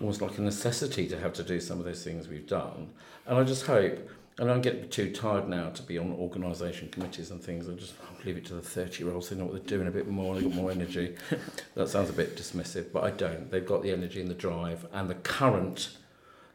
almost 0.00 0.20
like 0.20 0.36
a 0.36 0.42
necessity 0.42 1.08
to 1.08 1.18
have 1.18 1.32
to 1.32 1.42
do 1.42 1.58
some 1.60 1.78
of 1.78 1.86
those 1.86 2.04
things 2.04 2.28
we've 2.28 2.46
done. 2.46 2.90
And 3.26 3.38
I 3.38 3.44
just 3.44 3.64
hope, 3.64 3.98
and 4.38 4.50
I'm 4.50 4.60
getting 4.60 4.90
too 4.90 5.10
tired 5.10 5.48
now 5.48 5.70
to 5.70 5.82
be 5.82 5.96
on 5.96 6.12
organisation 6.12 6.88
committees 6.90 7.30
and 7.30 7.42
things. 7.42 7.66
I 7.66 7.72
just 7.72 7.94
leave 8.24 8.36
it 8.36 8.44
to 8.46 8.54
the 8.54 8.62
thirty-year-olds. 8.62 9.30
They 9.30 9.36
know 9.36 9.46
what 9.46 9.54
they're 9.54 9.78
doing 9.78 9.88
a 9.88 9.90
bit 9.92 10.06
more. 10.06 10.34
They've 10.34 10.44
got 10.44 10.54
more 10.54 10.70
energy. 10.70 11.16
that 11.74 11.88
sounds 11.88 12.10
a 12.10 12.12
bit 12.12 12.36
dismissive, 12.36 12.92
but 12.92 13.04
I 13.04 13.10
don't. 13.10 13.50
They've 13.50 13.64
got 13.64 13.82
the 13.82 13.90
energy 13.90 14.20
and 14.20 14.30
the 14.30 14.34
drive 14.34 14.86
and 14.92 15.08
the 15.08 15.14
current 15.14 15.96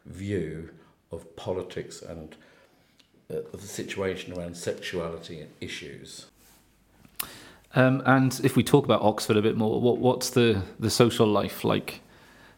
view 0.06 0.70
of 1.12 1.36
politics 1.36 2.02
and 2.02 2.36
uh, 3.34 3.39
the 3.52 3.60
situation 3.60 4.38
around 4.38 4.56
sexuality 4.56 5.41
and 5.41 5.52
issues. 5.60 6.28
Um, 7.75 8.01
and 8.05 8.39
if 8.43 8.55
we 8.55 8.63
talk 8.63 8.86
about 8.86 9.01
Oxford 9.01 9.38
a 9.38 9.41
bit 9.41 9.55
more, 9.55 9.79
what, 9.79 9.97
what's 9.99 10.31
the, 10.31 10.62
the 10.79 10.89
social 10.89 11.25
life 11.25 11.63
like 11.63 12.01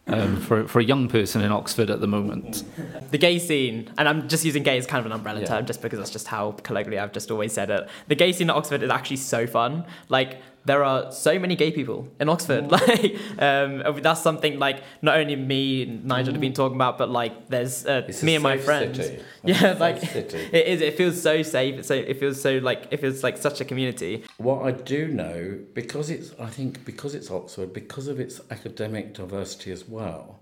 um, 0.08 0.36
for, 0.40 0.66
for 0.66 0.80
a 0.80 0.84
young 0.84 1.08
person 1.08 1.40
in 1.40 1.52
Oxford 1.52 1.88
at 1.90 2.00
the 2.00 2.06
moment? 2.08 2.64
the 3.10 3.18
gay 3.18 3.38
scene, 3.38 3.90
and 3.96 4.08
I'm 4.08 4.28
just 4.28 4.44
using 4.44 4.62
gay 4.64 4.76
as 4.76 4.86
kind 4.86 5.00
of 5.00 5.06
an 5.06 5.12
umbrella 5.12 5.40
Yeah. 5.40 5.46
term 5.46 5.66
just 5.66 5.82
because 5.82 5.98
that's 5.98 6.10
just 6.10 6.26
how 6.26 6.52
colloquially 6.62 6.98
I've 6.98 7.12
just 7.12 7.30
always 7.30 7.52
said 7.52 7.70
it. 7.70 7.88
The 8.08 8.14
gay 8.16 8.32
scene 8.32 8.50
at 8.50 8.56
Oxford 8.56 8.82
is 8.82 8.90
actually 8.90 9.18
so 9.18 9.46
fun. 9.46 9.84
Like, 10.08 10.40
there 10.66 10.82
are 10.82 11.12
so 11.12 11.38
many 11.38 11.56
gay 11.56 11.70
people 11.70 12.08
in 12.20 12.28
Oxford. 12.28 12.64
Like, 12.70 13.16
um, 13.38 13.82
that's 14.02 14.22
something 14.22 14.58
like 14.58 14.82
not 15.02 15.16
only 15.18 15.36
me 15.36 15.82
and 15.82 16.04
Nigel 16.04 16.32
have 16.32 16.40
been 16.40 16.52
talking 16.54 16.76
about, 16.76 16.96
but 16.98 17.10
like 17.10 17.48
there's 17.48 17.84
uh, 17.86 18.10
me 18.22 18.34
and 18.36 18.42
my 18.42 18.56
friends. 18.58 18.98
Yeah, 19.44 19.76
like 19.78 20.00
city. 20.00 20.38
it 20.52 20.66
is. 20.66 20.80
It 20.80 20.96
feels 20.96 21.20
so 21.20 21.42
safe. 21.42 21.74
It's 21.80 21.88
so 21.88 21.94
it 21.94 22.18
feels 22.18 22.40
so 22.40 22.56
like 22.58 22.86
it 22.90 23.00
feels 23.00 23.22
like 23.22 23.36
such 23.36 23.60
a 23.60 23.64
community. 23.66 24.24
What 24.38 24.62
I 24.64 24.70
do 24.70 25.06
know, 25.08 25.58
because 25.74 26.08
it's, 26.08 26.32
I 26.40 26.46
think, 26.46 26.84
because 26.86 27.14
it's 27.14 27.30
Oxford, 27.30 27.74
because 27.74 28.08
of 28.08 28.18
its 28.20 28.40
academic 28.50 29.12
diversity 29.12 29.70
as 29.70 29.86
well, 29.86 30.40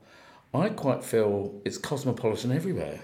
I 0.55 0.69
quite 0.69 1.03
feel 1.03 1.61
it's 1.65 1.79
cosmopolitan 1.79 2.53
everywhere. 2.53 3.01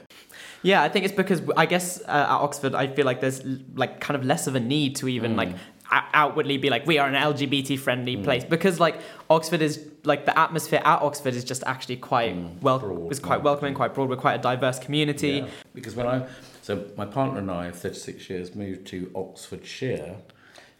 Yeah, 0.63 0.83
I 0.83 0.89
think 0.89 1.05
it's 1.05 1.15
because 1.15 1.43
I 1.57 1.67
guess 1.67 2.01
uh, 2.03 2.27
at 2.35 2.41
Oxford, 2.47 2.75
I 2.77 2.87
feel 2.89 3.07
like 3.07 3.21
there's 3.21 3.43
like 3.75 4.01
kind 4.01 4.17
of 4.17 4.25
less 4.25 4.47
of 4.47 4.55
a 4.55 4.61
need 4.61 4.95
to 4.97 5.09
even 5.09 5.35
like 5.37 5.49
Mm. 5.49 5.55
o- 5.55 5.59
outwardly 5.91 6.59
be 6.59 6.69
like 6.71 6.87
we 6.87 6.99
are 6.99 7.09
an 7.09 7.15
LGBT 7.15 7.79
friendly 7.79 8.17
place 8.17 8.45
because 8.45 8.79
like 8.79 8.97
Oxford 9.31 9.63
is 9.63 9.87
like 10.05 10.27
the 10.27 10.39
atmosphere 10.39 10.83
at 10.85 11.01
Oxford 11.03 11.35
is 11.35 11.45
just 11.45 11.63
actually 11.67 11.97
quite 11.97 12.37
well 12.61 12.79
Mm. 12.79 12.83
broad, 12.83 13.13
is 13.13 13.19
quite 13.21 13.43
welcoming, 13.43 13.75
quite 13.75 13.95
broad. 13.95 14.09
We're 14.11 14.17
quite 14.17 14.35
a 14.35 14.43
diverse 14.43 14.79
community. 14.79 15.31
Yeah. 15.31 15.49
Because 15.75 15.95
when 15.97 16.07
I, 16.07 16.27
so 16.63 16.85
my 16.97 17.07
partner 17.07 17.39
and 17.39 17.51
I 17.51 17.67
of 17.67 17.79
36 17.79 18.29
years 18.29 18.55
moved 18.55 18.87
to 18.89 19.11
Oxfordshire 19.15 20.17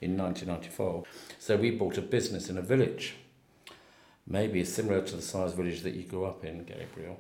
in 0.01 0.17
1994. 0.17 1.05
So 1.39 1.57
we 1.57 1.71
bought 1.71 1.97
a 1.99 2.03
business 2.03 2.49
in 2.51 2.59
a 2.59 2.63
village, 2.63 3.15
maybe 4.27 4.63
similar 4.65 5.01
to 5.03 5.17
the 5.17 5.23
size 5.23 5.53
village 5.55 5.81
that 5.83 5.95
you 5.95 6.03
grew 6.05 6.25
up 6.25 6.45
in, 6.45 6.65
Gabriel. 6.65 7.19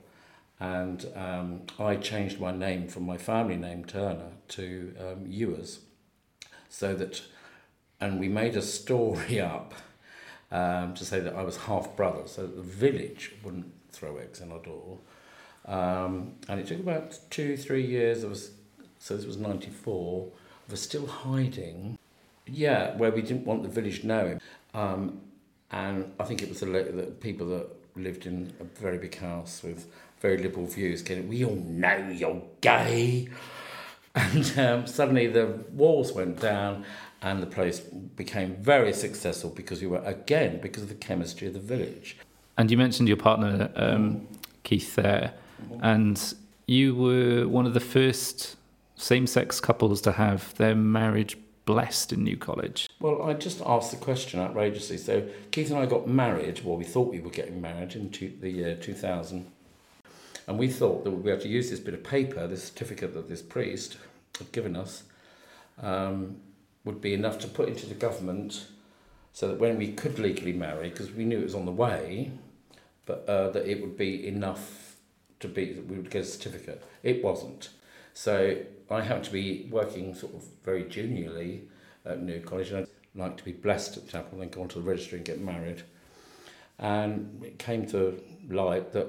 And 0.61 1.07
um, 1.15 1.63
I 1.79 1.97
changed 1.97 2.41
my 2.41 2.53
name 2.53 2.89
from 2.89 3.05
my 3.07 3.17
family 3.17 3.57
name, 3.57 3.85
Turner, 3.85 4.33
to 4.49 4.95
um, 5.01 5.25
Ewers. 5.27 5.81
So 6.69 6.95
that, 6.97 7.23
and 8.01 8.21
we 8.21 8.29
made 8.29 8.57
a 8.57 8.63
story 8.63 9.41
up 9.57 9.75
um, 10.51 10.95
to 10.95 11.05
say 11.05 11.21
that 11.21 11.35
I 11.35 11.43
was 11.43 11.57
half 11.57 11.97
brother, 11.97 12.23
so 12.27 12.47
the 12.47 12.63
village 12.63 13.35
wouldn't 13.43 13.73
throw 13.93 14.17
eggs 14.17 14.41
in 14.41 14.53
our 14.53 14.61
door. 14.61 14.99
Um, 15.67 16.35
and 16.49 16.59
it 16.59 16.67
took 16.67 16.81
about 16.81 17.19
two, 17.31 17.57
three 17.57 17.85
years. 17.85 18.25
It 18.25 18.29
was, 18.29 18.53
so 18.99 19.17
this 19.17 19.27
was 19.27 19.37
94. 19.37 20.29
I 20.69 20.71
was 20.71 20.81
still 20.81 21.07
hiding. 21.07 21.99
Yeah, 22.47 22.97
where 22.97 23.11
we 23.11 23.21
didn't 23.21 23.45
want 23.45 23.63
the 23.63 23.69
village 23.69 24.05
knowing. 24.05 24.41
Um, 24.73 25.21
and 25.71 26.11
I 26.19 26.25
think 26.25 26.43
it 26.43 26.49
was 26.49 26.61
the, 26.61 26.67
the 26.67 27.13
people 27.21 27.47
that 27.49 27.69
lived 27.95 28.27
in 28.27 28.53
a 28.61 28.65
very 28.65 28.97
big 28.97 29.17
house 29.17 29.63
with 29.63 29.87
very 30.21 30.39
liberal 30.39 30.67
views 30.67 31.03
getting, 31.03 31.29
we 31.29 31.45
all 31.45 31.57
know 31.57 32.09
you're 32.11 32.43
gay. 32.61 33.29
And 34.15 34.59
um, 34.59 34.87
suddenly 34.89 35.29
the 35.29 35.61
walls 35.71 36.13
went 36.13 36.41
down 36.41 36.85
and 37.23 37.43
the 37.43 37.47
place 37.47 37.81
became 37.81 38.57
very 38.57 38.93
successful 38.93 39.51
because 39.51 39.81
we 39.81 39.87
were, 39.87 40.03
again, 40.05 40.61
because 40.61 40.85
of 40.85 40.89
the 40.89 40.95
chemistry 40.95 41.49
of 41.49 41.55
the 41.55 41.61
village. 41.61 42.17
And 42.57 42.71
you 42.71 42.77
mentioned 42.77 43.09
your 43.09 43.17
partner, 43.17 43.71
um, 43.77 44.27
Keith, 44.65 44.95
there, 44.95 45.35
and 45.81 46.35
you 46.67 46.95
were 46.95 47.49
one 47.49 47.67
of 47.67 47.75
the 47.75 47.81
first 47.81 48.57
same 48.97 49.27
sex 49.27 49.61
couples 49.61 50.01
to 50.03 50.13
have 50.13 50.55
their 50.57 50.75
marriage 50.75 51.37
blessed 51.65 52.13
in 52.13 52.25
New 52.25 52.37
College. 52.37 52.89
Well, 53.01 53.23
I 53.23 53.35
just 53.35 53.61
asked 53.65 53.91
the 53.91 53.97
question 53.97 54.41
outrageously. 54.41 54.97
So 54.97 55.29
Keith 55.51 55.71
and 55.71 55.79
I 55.79 55.87
got 55.87 56.09
married, 56.09 56.65
well, 56.65 56.77
we 56.77 56.85
thought 56.85 57.13
we 57.13 57.21
were 57.21 57.31
getting 57.31 57.61
married 57.61 57.95
in 57.95 58.11
two, 58.11 58.33
the 58.41 58.51
year 58.51 58.75
2000. 58.75 59.47
And 60.47 60.59
we 60.59 60.69
thought 60.69 61.05
that 61.05 61.11
we'd 61.11 61.25
be 61.25 61.31
able 61.31 61.43
to 61.43 61.49
use 61.49 61.69
this 61.69 61.79
bit 61.79 61.93
of 61.93 62.03
paper, 62.03 62.47
this 62.47 62.65
certificate 62.65 63.13
that 63.13 63.29
this 63.29 63.43
priest 63.43 63.99
had 64.39 64.51
given 64.51 64.77
us, 64.77 65.03
um, 65.83 66.37
would 66.89 67.03
be 67.03 67.13
enough 67.13 67.39
to 67.39 67.47
put 67.47 67.69
into 67.69 67.85
the 67.85 67.95
government 67.95 68.67
so 69.35 69.47
that 69.47 69.61
when 69.61 69.77
we 69.77 69.93
could 69.93 70.19
legally 70.19 70.55
marry, 70.55 70.89
because 70.89 71.13
we 71.13 71.27
knew 71.27 71.39
it 71.39 71.45
was 71.45 71.55
on 71.55 71.67
the 71.67 71.71
way, 71.71 72.31
but 73.05 73.29
uh, 73.29 73.51
that 73.51 73.67
it 73.67 73.83
would 73.83 73.97
be 73.99 74.27
enough 74.27 74.97
to 75.41 75.49
be, 75.49 75.75
that 75.75 75.87
we 75.87 75.99
would 75.99 76.11
get 76.11 76.23
a 76.23 76.25
certificate. 76.25 76.83
It 77.03 77.23
wasn't. 77.23 77.69
So 78.15 78.57
I 78.91 79.03
happened 79.03 79.27
to 79.27 79.33
be 79.33 79.69
working 79.71 80.15
sort 80.15 80.35
of 80.35 80.45
very 80.65 80.85
juniorly 80.85 81.61
at 82.07 82.23
New 82.23 82.41
College, 82.41 82.71
and 82.71 82.79
I'd 82.87 83.21
like 83.21 83.37
to 83.37 83.45
be 83.45 83.53
blessed 83.53 83.99
at 83.99 84.07
the 84.07 84.13
chapel 84.13 84.31
and 84.33 84.41
then 84.41 84.49
go 84.49 84.63
on 84.63 84.69
to 84.69 84.79
the 84.79 84.89
registry 84.89 85.19
and 85.19 85.27
get 85.27 85.43
married. 85.43 85.83
And 86.79 87.43
it 87.45 87.59
came 87.59 87.85
to 87.89 88.19
light 88.49 88.93
that 88.95 89.09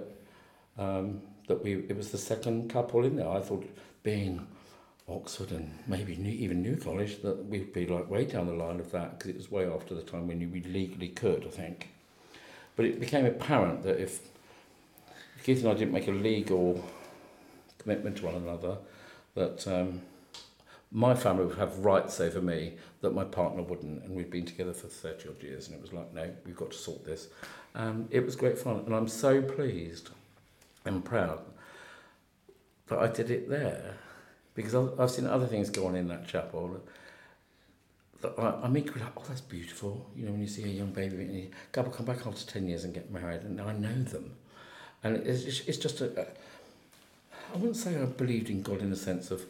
um, 0.77 1.21
that 1.47 1.63
we 1.63 1.75
it 1.87 1.95
was 1.95 2.11
the 2.11 2.17
second 2.17 2.69
couple 2.69 3.05
in 3.05 3.15
there. 3.15 3.29
I 3.29 3.39
thought 3.39 3.65
being 4.03 4.45
Oxford 5.11 5.51
and 5.51 5.77
maybe 5.87 6.15
new, 6.15 6.31
even 6.31 6.61
New 6.61 6.77
College 6.77 7.21
that 7.21 7.45
we'd 7.45 7.73
be 7.73 7.87
like 7.87 8.09
way 8.09 8.25
down 8.25 8.47
the 8.47 8.53
line 8.53 8.79
of 8.79 8.91
that 8.91 9.17
because 9.17 9.29
it 9.29 9.37
was 9.37 9.51
way 9.51 9.67
after 9.67 9.95
the 9.95 10.01
time 10.01 10.27
when 10.27 10.39
we 10.51 10.61
legally 10.61 11.09
could, 11.09 11.45
I 11.45 11.49
think. 11.49 11.89
But 12.75 12.85
it 12.85 12.99
became 12.99 13.25
apparent 13.25 13.83
that 13.83 13.99
if, 13.99 14.19
Keith 15.43 15.59
and 15.59 15.69
I 15.69 15.73
didn't 15.73 15.93
make 15.93 16.07
a 16.07 16.11
legal 16.11 16.83
commitment 17.77 18.17
to 18.17 18.25
one 18.25 18.35
another, 18.35 18.77
that 19.35 19.67
um, 19.67 20.01
my 20.91 21.15
family 21.15 21.45
would 21.45 21.57
have 21.57 21.79
rights 21.79 22.19
over 22.19 22.41
me 22.41 22.73
that 23.01 23.11
my 23.11 23.23
partner 23.23 23.63
wouldn't. 23.63 24.03
And 24.03 24.15
we'd 24.15 24.29
been 24.29 24.45
together 24.45 24.73
for 24.73 24.87
30 24.87 25.29
odd 25.29 25.43
years, 25.43 25.67
and 25.67 25.75
it 25.75 25.81
was 25.81 25.93
like, 25.93 26.13
no, 26.13 26.29
we've 26.45 26.55
got 26.55 26.71
to 26.71 26.77
sort 26.77 27.03
this. 27.05 27.27
And 27.73 28.07
it 28.11 28.25
was 28.25 28.35
great 28.35 28.57
fun, 28.57 28.83
and 28.85 28.95
I'm 28.95 29.07
so 29.07 29.41
pleased 29.41 30.09
and 30.85 31.03
proud 31.03 31.41
that 32.87 32.99
I 32.99 33.07
did 33.07 33.29
it 33.29 33.49
there 33.49 33.97
because 34.59 34.75
I've, 34.75 34.99
I've 34.99 35.09
seen 35.09 35.25
other 35.25 35.47
things 35.47 35.69
go 35.69 35.87
on 35.87 35.95
in 35.95 36.09
that 36.09 36.27
chapel. 36.27 36.81
I, 38.37 38.55
I'm 38.61 38.75
equally 38.75 38.99
like, 38.99 39.13
oh, 39.15 39.23
that's 39.25 39.39
beautiful. 39.39 40.05
You 40.17 40.25
know, 40.25 40.31
when 40.31 40.41
you 40.41 40.47
see 40.47 40.65
a 40.65 40.67
young 40.67 40.91
baby, 40.91 41.15
and 41.15 41.35
a 41.37 41.49
couple 41.71 41.93
come 41.93 42.05
back 42.05 42.27
after 42.27 42.45
10 42.45 42.67
years 42.67 42.83
and 42.83 42.93
get 42.93 43.09
married, 43.09 43.43
and 43.43 43.61
I 43.61 43.71
know 43.71 44.03
them. 44.03 44.35
And 45.01 45.15
it's, 45.25 45.61
it's 45.61 45.77
just 45.77 46.01
a, 46.01 46.07
a, 46.19 46.25
I 47.53 47.57
wouldn't 47.57 47.77
say 47.77 47.95
I 47.95 48.03
believed 48.03 48.49
in 48.49 48.61
God 48.61 48.81
in 48.81 48.89
the 48.89 48.97
sense 48.97 49.31
of 49.31 49.45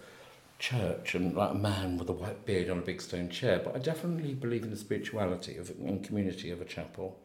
church 0.59 1.15
and 1.15 1.35
like 1.35 1.51
a 1.51 1.55
man 1.55 1.97
with 1.97 2.07
a 2.07 2.13
white 2.13 2.45
beard 2.45 2.69
on 2.69 2.77
a 2.77 2.81
big 2.81 3.01
stone 3.01 3.29
chair, 3.29 3.59
but 3.65 3.75
I 3.75 3.79
definitely 3.79 4.35
believe 4.35 4.61
in 4.61 4.69
the 4.69 4.77
spirituality 4.77 5.57
of 5.57 5.71
and 5.71 6.03
community 6.03 6.51
of 6.51 6.61
a 6.61 6.65
chapel, 6.65 7.17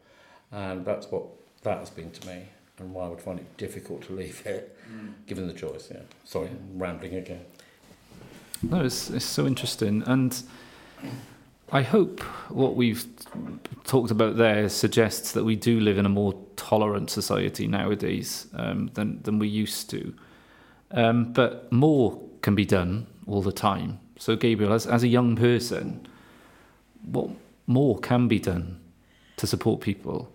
and 0.51 0.83
that's 0.83 1.05
what 1.11 1.25
that 1.61 1.77
has 1.77 1.91
been 1.91 2.09
to 2.09 2.27
me, 2.27 2.45
and 2.79 2.93
why 2.95 3.05
I 3.05 3.09
would 3.09 3.21
find 3.21 3.37
it 3.37 3.57
difficult 3.57 4.01
to 4.07 4.13
leave 4.13 4.41
it, 4.47 4.75
mm. 4.91 5.13
given 5.27 5.45
the 5.45 5.53
choice. 5.53 5.89
Yeah, 5.91 6.01
sorry, 6.23 6.47
I'm 6.47 6.81
rambling 6.81 7.13
again. 7.15 7.45
No, 8.61 8.83
it's, 8.83 9.09
it's 9.09 9.25
so 9.25 9.45
interesting. 9.45 10.03
And 10.05 10.41
I 11.71 11.81
hope 11.81 12.21
what 12.49 12.75
we've 12.75 13.05
talked 13.83 14.11
about 14.11 14.37
there 14.37 14.69
suggests 14.69 15.31
that 15.33 15.43
we 15.43 15.55
do 15.55 15.79
live 15.79 15.97
in 15.97 16.05
a 16.05 16.09
more 16.09 16.33
tolerant 16.55 17.09
society 17.09 17.67
nowadays 17.67 18.47
um, 18.53 18.89
than, 18.93 19.21
than 19.23 19.39
we 19.39 19.47
used 19.47 19.89
to. 19.91 20.13
Um, 20.91 21.33
but 21.33 21.71
more 21.71 22.21
can 22.41 22.55
be 22.55 22.65
done 22.65 23.07
all 23.27 23.41
the 23.41 23.51
time. 23.51 23.99
So, 24.17 24.35
Gabriel, 24.35 24.73
as, 24.73 24.85
as 24.87 25.03
a 25.03 25.07
young 25.07 25.35
person, 25.35 26.07
what 27.03 27.29
more 27.67 27.99
can 27.99 28.27
be 28.27 28.39
done 28.39 28.79
to 29.37 29.47
support 29.47 29.81
people? 29.81 30.31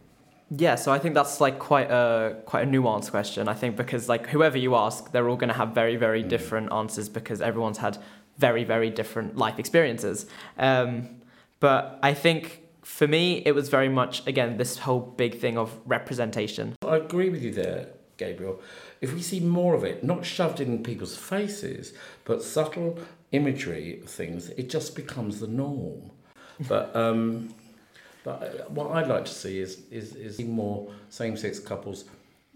Yeah, 0.51 0.75
so 0.75 0.91
I 0.93 0.99
think 0.99 1.15
that's 1.15 1.41
like 1.41 1.59
quite 1.61 1.91
a 1.91 2.37
quite 2.45 2.67
a 2.67 2.71
nuanced 2.71 3.11
question. 3.11 3.49
I 3.49 3.55
think 3.55 3.77
because 3.77 4.09
like 4.09 4.27
whoever 4.27 4.59
you 4.59 4.75
ask, 4.75 5.13
they're 5.13 5.29
all 5.29 5.37
going 5.37 5.49
to 5.49 5.55
have 5.55 5.71
very 5.75 5.97
very 5.97 6.25
mm. 6.25 6.29
different 6.29 6.73
answers 6.73 7.09
because 7.09 7.41
everyone's 7.41 7.79
had 7.79 7.99
very, 8.41 8.65
very 8.65 8.91
different 8.91 9.37
life 9.37 9.59
experiences. 9.59 10.27
Um, 10.59 11.21
but 11.61 11.99
I 12.03 12.15
think 12.15 12.63
for 12.83 13.07
me, 13.07 13.43
it 13.45 13.53
was 13.55 13.69
very 13.69 13.91
much, 13.91 14.27
again, 14.27 14.57
this 14.57 14.79
whole 14.79 15.01
big 15.01 15.39
thing 15.39 15.59
of 15.59 15.79
representation. 15.85 16.75
I 16.83 16.97
agree 16.97 17.29
with 17.29 17.43
you 17.43 17.53
there, 17.53 17.91
Gabriel. 18.17 18.61
If 19.03 19.13
we 19.13 19.21
see 19.21 19.41
more 19.41 19.75
of 19.75 19.85
it, 19.85 20.03
not 20.03 20.25
shoved 20.25 20.59
in 20.61 20.83
people's 20.83 21.17
faces, 21.17 21.93
but 22.25 22.43
subtle 22.43 22.99
imagery 23.31 24.01
of 24.01 24.09
things, 24.09 24.49
it 24.51 24.71
just 24.71 24.97
becomes 24.97 25.41
the 25.41 25.47
norm. 25.47 26.11
But 26.69 26.95
um, 26.97 27.55
but 28.25 28.43
uh, 28.43 28.65
what 28.69 28.91
I'd 28.93 29.09
like 29.09 29.25
to 29.25 29.35
see 29.35 29.61
is 29.61 29.83
is 29.91 30.15
is 30.15 30.41
more 30.41 30.93
same-sex 31.09 31.59
couples 31.59 32.05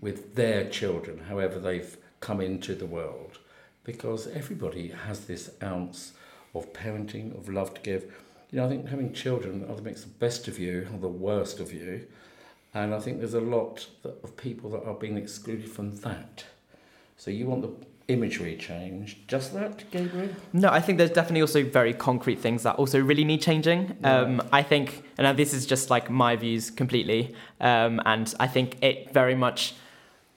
with 0.00 0.34
their 0.34 0.68
children, 0.68 1.18
however 1.28 1.58
they've 1.58 1.96
come 2.20 2.40
into 2.40 2.74
the 2.74 2.86
world 2.86 3.38
because 3.84 4.26
everybody 4.28 4.88
has 4.88 5.26
this 5.26 5.50
ounce 5.62 6.14
of 6.54 6.72
parenting, 6.72 7.36
of 7.36 7.48
love 7.48 7.74
to 7.74 7.80
give. 7.82 8.04
You 8.50 8.58
know, 8.58 8.66
I 8.66 8.68
think 8.68 8.88
having 8.88 9.12
children 9.12 9.66
either 9.70 9.82
makes 9.82 10.02
the 10.02 10.08
best 10.08 10.48
of 10.48 10.58
you 10.58 10.88
or 10.92 10.98
the 10.98 11.08
worst 11.08 11.60
of 11.60 11.72
you. 11.72 12.06
And 12.72 12.94
I 12.94 12.98
think 12.98 13.18
there's 13.18 13.34
a 13.34 13.40
lot 13.40 13.86
of 14.04 14.36
people 14.36 14.70
that 14.70 14.84
are 14.84 14.94
being 14.94 15.16
excluded 15.16 15.70
from 15.70 15.94
that. 15.98 16.44
So 17.16 17.30
you 17.30 17.46
want 17.46 17.62
the 17.62 17.86
imagery 18.08 18.56
change. 18.56 19.26
Just 19.26 19.54
that, 19.54 19.90
Gabriel? 19.90 20.28
No, 20.52 20.68
I 20.68 20.80
think 20.80 20.98
there's 20.98 21.10
definitely 21.10 21.40
also 21.40 21.64
very 21.64 21.94
concrete 21.94 22.38
things 22.40 22.62
that 22.64 22.76
also 22.76 23.00
really 23.00 23.24
need 23.24 23.40
changing. 23.40 23.96
Yeah. 24.00 24.20
Um, 24.20 24.42
I 24.52 24.62
think, 24.62 25.04
and 25.16 25.38
this 25.38 25.54
is 25.54 25.66
just 25.66 25.90
like 25.90 26.10
my 26.10 26.36
views 26.36 26.70
completely, 26.70 27.34
um, 27.60 28.00
and 28.04 28.32
I 28.38 28.46
think 28.46 28.82
it 28.82 29.12
very 29.12 29.34
much 29.34 29.74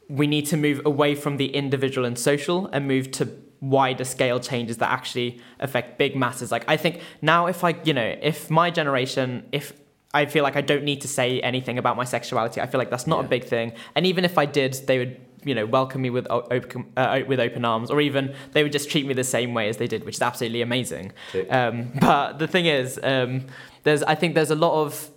we 0.09 0.27
need 0.27 0.45
to 0.47 0.57
move 0.57 0.81
away 0.85 1.15
from 1.15 1.37
the 1.37 1.53
individual 1.53 2.05
and 2.07 2.17
social 2.17 2.67
and 2.67 2.87
move 2.87 3.11
to 3.11 3.29
wider 3.59 4.05
scale 4.05 4.39
changes 4.39 4.77
that 4.77 4.89
actually 4.89 5.41
affect 5.59 5.97
big 5.97 6.15
masses. 6.15 6.51
Like 6.51 6.63
I 6.67 6.77
think 6.77 7.01
now 7.21 7.47
if 7.47 7.63
I, 7.63 7.75
you 7.83 7.93
know, 7.93 8.15
if 8.21 8.49
my 8.49 8.69
generation, 8.69 9.45
if 9.51 9.73
I 10.13 10.25
feel 10.25 10.43
like 10.43 10.55
I 10.55 10.61
don't 10.61 10.83
need 10.83 11.01
to 11.01 11.07
say 11.07 11.41
anything 11.41 11.77
about 11.77 11.97
my 11.97 12.05
sexuality, 12.05 12.61
I 12.61 12.67
feel 12.67 12.79
like 12.79 12.89
that's 12.89 13.07
not 13.07 13.19
yeah. 13.19 13.25
a 13.25 13.29
big 13.29 13.43
thing. 13.43 13.73
And 13.95 14.05
even 14.05 14.23
if 14.23 14.37
I 14.37 14.45
did, 14.45 14.73
they 14.87 14.97
would 14.99 15.19
you 15.43 15.55
know 15.55 15.65
welcome 15.65 16.01
me 16.01 16.09
with 16.09 16.27
open 16.29 16.91
uh, 16.97 17.19
with 17.27 17.39
open 17.39 17.63
arms 17.65 17.89
or 17.91 18.01
even 18.01 18.33
they 18.53 18.63
would 18.63 18.71
just 18.71 18.89
treat 18.89 19.05
me 19.05 19.13
the 19.13 19.23
same 19.23 19.53
way 19.53 19.69
as 19.69 19.77
they 19.77 19.87
did 19.87 20.03
which 20.03 20.15
is 20.15 20.21
absolutely 20.21 20.61
amazing. 20.61 21.11
Um, 21.49 21.91
but 21.99 22.39
the 22.39 22.47
thing 22.47 22.65
is 22.65 22.99
um, 23.03 23.45
there's 23.83 24.03
i 24.03 24.15
think 24.15 24.35
there's 24.35 24.51
a 24.51 24.55
lot 24.55 24.81
of 24.83 25.09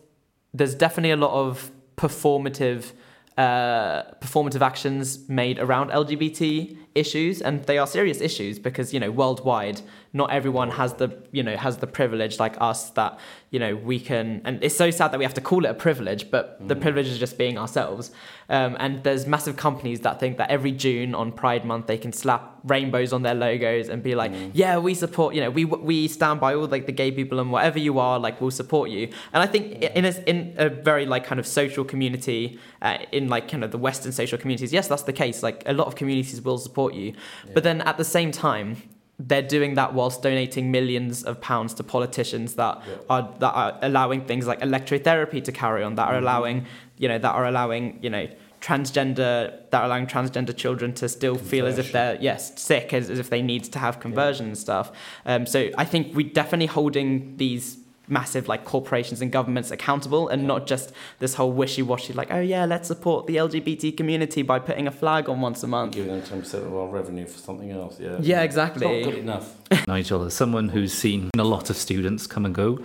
there's 0.53 0.75
definitely 0.75 1.13
a 1.13 1.17
lot 1.17 1.33
of 1.33 1.71
performative 1.97 2.93
uh, 3.39 4.03
performative 4.21 4.61
actions 4.61 5.29
made 5.29 5.59
around 5.59 5.91
LGBT 5.91 6.77
issues, 6.95 7.41
and 7.41 7.65
they 7.65 7.79
are 7.79 7.87
serious 7.87 8.21
issues 8.21 8.59
because 8.59 8.93
you 8.93 9.01
know 9.01 9.11
worldwide, 9.11 9.81
not 10.13 10.31
everyone 10.31 10.71
has 10.71 10.95
the 10.95 11.17
you 11.31 11.43
know 11.43 11.57
has 11.57 11.79
the 11.79 11.87
privilege 11.87 12.39
like 12.39 12.57
us 12.61 12.91
that 12.91 13.19
you 13.51 13.59
know 13.59 13.77
we 13.77 14.01
can. 14.01 14.43
And 14.45 14.63
it's 14.63 14.77
so 14.77 14.91
sad 14.91 15.13
that 15.13 15.19
we 15.19 15.25
have 15.25 15.35
to 15.35 15.41
call 15.41 15.65
it 15.65 15.69
a 15.69 15.75
privilege, 15.75 16.31
but 16.31 16.63
mm. 16.63 16.69
the 16.69 16.77
privilege 16.77 17.07
is 17.07 17.19
just 17.19 17.39
being 17.39 17.59
ourselves. 17.59 18.11
Um, 18.49 18.77
and 18.81 19.03
there's 19.05 19.27
massive 19.27 19.57
companies 19.57 20.01
that 20.01 20.21
think 20.21 20.39
that 20.39 20.51
every 20.51 20.73
June 20.73 21.15
on 21.15 21.33
Pride 21.33 21.65
Month 21.65 21.87
they 21.87 21.99
can 21.99 22.13
slap 22.13 22.60
rainbows 22.65 23.13
on 23.13 23.23
their 23.23 23.35
logos 23.35 23.89
and 23.89 24.03
be 24.03 24.15
like, 24.15 24.33
mm. 24.33 24.51
yeah, 24.55 24.79
we 24.79 24.95
support. 24.95 25.35
You 25.35 25.41
know, 25.43 25.51
we 25.51 25.65
we 25.65 26.09
stand 26.09 26.41
by 26.41 26.55
all 26.55 26.67
like 26.67 26.87
the 26.87 26.93
gay 26.93 27.11
people 27.11 27.41
and 27.41 27.51
whatever 27.51 27.79
you 27.79 27.99
are, 27.99 28.19
like 28.19 28.41
we'll 28.41 28.51
support 28.51 28.91
you. 28.91 29.09
And 29.33 29.43
I 29.43 29.47
think 29.47 29.83
in 29.83 30.05
a, 30.05 30.11
in 30.27 30.55
a 30.59 30.69
very 30.69 31.07
like 31.07 31.25
kind 31.25 31.39
of 31.39 31.47
social 31.47 31.85
community, 31.85 32.59
uh, 32.83 32.99
in 33.13 33.29
like 33.29 33.49
kind 33.49 33.65
of 33.65 33.71
the 33.71 33.79
Western 33.79 34.13
social 34.13 34.39
communities, 34.39 34.73
yes, 34.73 34.89
that's 34.89 35.03
the 35.05 35.13
case. 35.13 35.43
Like 35.43 35.63
a 35.67 35.73
lot 35.73 35.87
of 35.87 35.95
communities 35.95 36.41
will 36.43 36.59
support 36.59 36.95
you, 36.95 37.09
yeah. 37.13 37.53
but 37.55 37.63
then 37.65 37.81
at 37.83 37.97
the 37.97 38.05
same 38.05 38.31
time 38.33 38.77
they're 39.23 39.43
doing 39.43 39.75
that 39.75 39.93
whilst 39.93 40.23
donating 40.23 40.71
millions 40.71 41.23
of 41.25 41.39
pounds 41.43 41.75
to 41.75 41.85
politicians 41.85 42.55
that 42.55 42.81
Yeah. 42.87 42.95
are 43.11 43.35
that 43.41 43.53
are 43.53 43.79
allowing 43.83 44.23
things 44.25 44.47
like 44.47 44.61
electrotherapy 44.61 45.45
to 45.45 45.53
carry 45.53 45.83
on, 45.83 45.95
that 45.97 46.09
are 46.09 46.15
Mhm. 46.15 46.23
allowing 46.23 46.67
you 46.97 47.09
know 47.09 47.19
that 47.19 47.33
are 47.35 47.47
allowing 47.47 47.99
you 48.03 48.09
know 48.09 48.27
transgender 48.61 49.53
that 49.71 49.83
are 49.83 49.85
allowing 49.85 50.07
transgender 50.07 50.55
children 50.55 50.93
to 50.95 51.09
still 51.09 51.37
feel 51.37 51.67
as 51.67 51.79
if 51.79 51.93
they're 51.93 52.19
yes 52.21 52.61
sick 52.61 52.93
as, 52.93 53.09
as 53.09 53.19
if 53.19 53.31
they 53.31 53.43
need 53.43 53.65
to 53.65 53.79
have 53.79 54.01
conversion 54.01 54.47
and 54.47 54.59
stuff. 54.59 54.93
Um, 55.25 55.47
so 55.47 55.71
I 55.79 55.85
think 55.85 56.15
we 56.15 56.25
definitely 56.25 56.67
holding 56.67 57.37
these 57.39 57.79
massive 58.11 58.49
like 58.49 58.65
corporations 58.65 59.23
and 59.23 59.31
governments 59.31 59.71
accountable 59.71 60.29
and 60.29 60.47
not 60.47 60.67
just 60.67 60.93
this 61.21 61.35
whole 61.35 61.53
wishy-washy 61.53 62.13
like 62.13 62.29
oh 62.33 62.41
yeah 62.41 62.65
let's 62.65 62.89
support 62.89 63.29
the 63.29 63.37
lgbt 63.37 63.97
community 63.97 64.43
by 64.43 64.59
putting 64.59 64.89
a 64.89 64.91
flag 64.91 65.29
on 65.29 65.41
once 65.41 65.63
a 65.63 65.67
month 65.69 65.93
Giving 65.93 66.21
them 66.21 66.43
10% 66.43 66.55
of 66.55 66.75
our 66.75 66.89
revenue 66.89 67.25
for 67.25 67.39
something 67.39 67.71
else, 67.71 68.01
yeah. 68.01 68.17
yeah 68.21 68.43
It's 68.43 68.57
not 68.57 68.73
exactly 68.73 69.03
good 69.05 69.15
enough. 69.15 69.55
Nigel, 69.87 70.25
as 70.25 70.35
someone 70.35 70.71
who's 70.71 70.93
seen 70.93 71.31
a 71.39 71.45
lot 71.45 71.71
of 71.71 71.77
students 71.77 72.27
come 72.27 72.45
and 72.45 72.55
go 72.55 72.81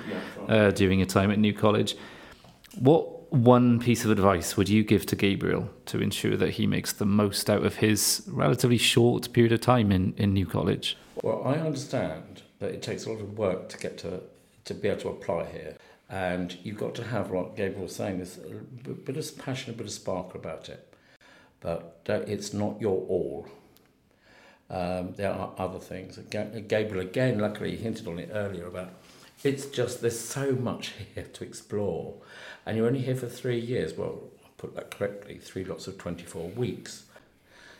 uh, 0.47 0.69
during 0.69 0.99
your 0.99 1.07
time 1.07 1.31
at 1.31 1.39
New 1.39 1.53
College, 1.53 1.97
what 2.77 3.14
one 3.35 3.79
piece 3.79 4.05
of 4.05 4.11
advice 4.11 4.55
would 4.55 4.69
you 4.69 4.83
give 4.83 5.05
to 5.07 5.15
Gabriel 5.15 5.69
to 5.87 6.01
ensure 6.01 6.37
that 6.37 6.51
he 6.51 6.65
makes 6.65 6.93
the 6.93 7.05
most 7.05 7.49
out 7.49 7.65
of 7.65 7.75
his 7.75 8.23
relatively 8.27 8.77
short 8.77 9.31
period 9.33 9.51
of 9.51 9.61
time 9.61 9.91
in, 9.91 10.13
in 10.17 10.33
New 10.33 10.45
College? 10.45 10.97
Well, 11.21 11.41
I 11.45 11.55
understand 11.55 12.43
that 12.59 12.71
it 12.71 12.81
takes 12.81 13.05
a 13.05 13.11
lot 13.11 13.19
of 13.19 13.37
work 13.37 13.69
to 13.69 13.77
get 13.77 13.97
to 13.99 14.21
to 14.63 14.73
be 14.73 14.87
able 14.87 14.99
to 14.99 15.09
apply 15.09 15.45
here, 15.45 15.77
and 16.09 16.57
you've 16.63 16.77
got 16.77 16.95
to 16.95 17.03
have, 17.03 17.29
like 17.29 17.55
Gabriel 17.55 17.83
was 17.83 17.95
saying, 17.95 18.17
this 18.17 18.39
a 18.39 18.89
bit 18.89 19.15
of 19.15 19.37
passion, 19.37 19.75
a 19.75 19.77
bit 19.77 19.85
of 19.85 19.91
spark 19.91 20.33
about 20.33 20.69
it. 20.69 20.91
But 21.61 22.01
it's 22.07 22.51
not 22.51 22.81
your 22.81 23.05
all. 23.07 23.47
Um, 24.71 25.13
there 25.13 25.31
are 25.31 25.51
other 25.59 25.77
things. 25.77 26.17
Gabriel 26.17 27.05
again, 27.05 27.37
luckily, 27.37 27.75
hinted 27.75 28.07
on 28.07 28.17
it 28.17 28.31
earlier 28.33 28.65
about 28.65 28.89
it's 29.43 29.67
just 29.67 30.01
there's 30.01 30.19
so 30.19 30.53
much 30.53 30.93
here 31.15 31.25
to 31.25 31.43
explore, 31.43 32.15
and 32.65 32.77
you're 32.77 32.87
only 32.87 33.01
here 33.01 33.15
for 33.15 33.27
three 33.27 33.59
years. 33.59 33.93
Well, 33.93 34.19
I 34.43 34.47
put 34.57 34.75
that 34.75 34.91
correctly, 34.91 35.37
three 35.37 35.63
lots 35.63 35.87
of 35.87 35.97
twenty-four 35.97 36.49
weeks. 36.49 37.03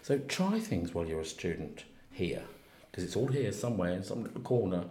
So 0.04 0.20
try 0.20 0.60
things 0.60 0.94
while 0.94 1.08
you're 1.08 1.22
a 1.22 1.26
student 1.26 1.84
here 2.12 2.44
because 2.92 3.04
it's 3.04 3.16
all 3.16 3.28
here 3.28 3.52
somewhere 3.52 3.94
in 3.94 4.04
some 4.04 4.24
little 4.24 4.42
corner 4.42 4.86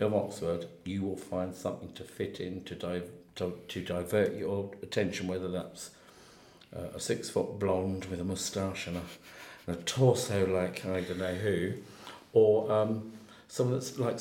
of 0.00 0.14
Oxford. 0.14 0.66
You 0.84 1.02
will 1.02 1.16
find 1.16 1.54
something 1.54 1.92
to 1.92 2.02
fit 2.02 2.40
in 2.40 2.64
to 2.64 2.74
dive 2.74 3.10
to, 3.36 3.58
to 3.68 3.82
divert 3.82 4.34
your 4.34 4.70
attention, 4.82 5.28
whether 5.28 5.48
that's 5.48 5.90
uh, 6.74 6.88
a 6.94 7.00
six 7.00 7.28
foot 7.28 7.58
blonde 7.58 8.06
with 8.06 8.20
a 8.20 8.24
moustache 8.24 8.86
and 8.86 8.96
a, 8.96 9.02
and 9.66 9.76
a 9.76 9.82
torso 9.82 10.46
like 10.46 10.86
I 10.86 11.02
don't 11.02 11.18
know 11.18 11.34
who, 11.34 11.74
or 12.32 12.72
um, 12.72 13.12
someone 13.48 13.74
that's 13.78 13.98
like 13.98 14.20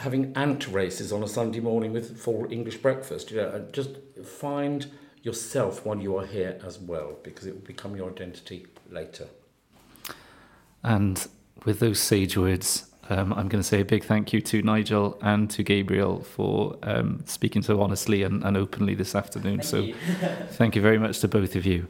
having 0.00 0.32
ant 0.34 0.66
races 0.68 1.12
on 1.12 1.22
a 1.22 1.28
Sunday 1.28 1.60
morning 1.60 1.92
with 1.92 2.18
full 2.18 2.46
English 2.50 2.78
breakfast. 2.78 3.30
You 3.30 3.36
know, 3.38 3.66
just 3.70 3.90
find 4.24 4.90
yourself 5.22 5.84
while 5.84 5.98
you 5.98 6.16
are 6.16 6.24
here 6.24 6.58
as 6.64 6.78
well, 6.78 7.18
because 7.22 7.46
it 7.46 7.54
will 7.54 7.66
become 7.66 7.94
your 7.96 8.10
identity 8.10 8.66
later. 8.90 9.28
And 10.82 11.26
with 11.66 11.80
those 11.80 12.00
sage 12.00 12.36
words, 12.38 12.90
um, 13.10 13.32
I'm 13.34 13.48
going 13.48 13.62
to 13.62 13.68
say 13.68 13.80
a 13.80 13.84
big 13.84 14.04
thank 14.04 14.32
you 14.32 14.40
to 14.40 14.62
Nigel 14.62 15.18
and 15.20 15.50
to 15.50 15.62
Gabriel 15.62 16.22
for 16.22 16.78
um, 16.82 17.22
speaking 17.26 17.60
so 17.60 17.82
honestly 17.82 18.22
and, 18.22 18.42
and 18.42 18.56
openly 18.56 18.94
this 18.94 19.14
afternoon. 19.14 19.62
so 19.62 19.92
thank 20.52 20.74
you 20.76 20.80
very 20.80 20.98
much 20.98 21.20
to 21.20 21.28
both 21.28 21.56
of 21.56 21.66
you. 21.66 21.86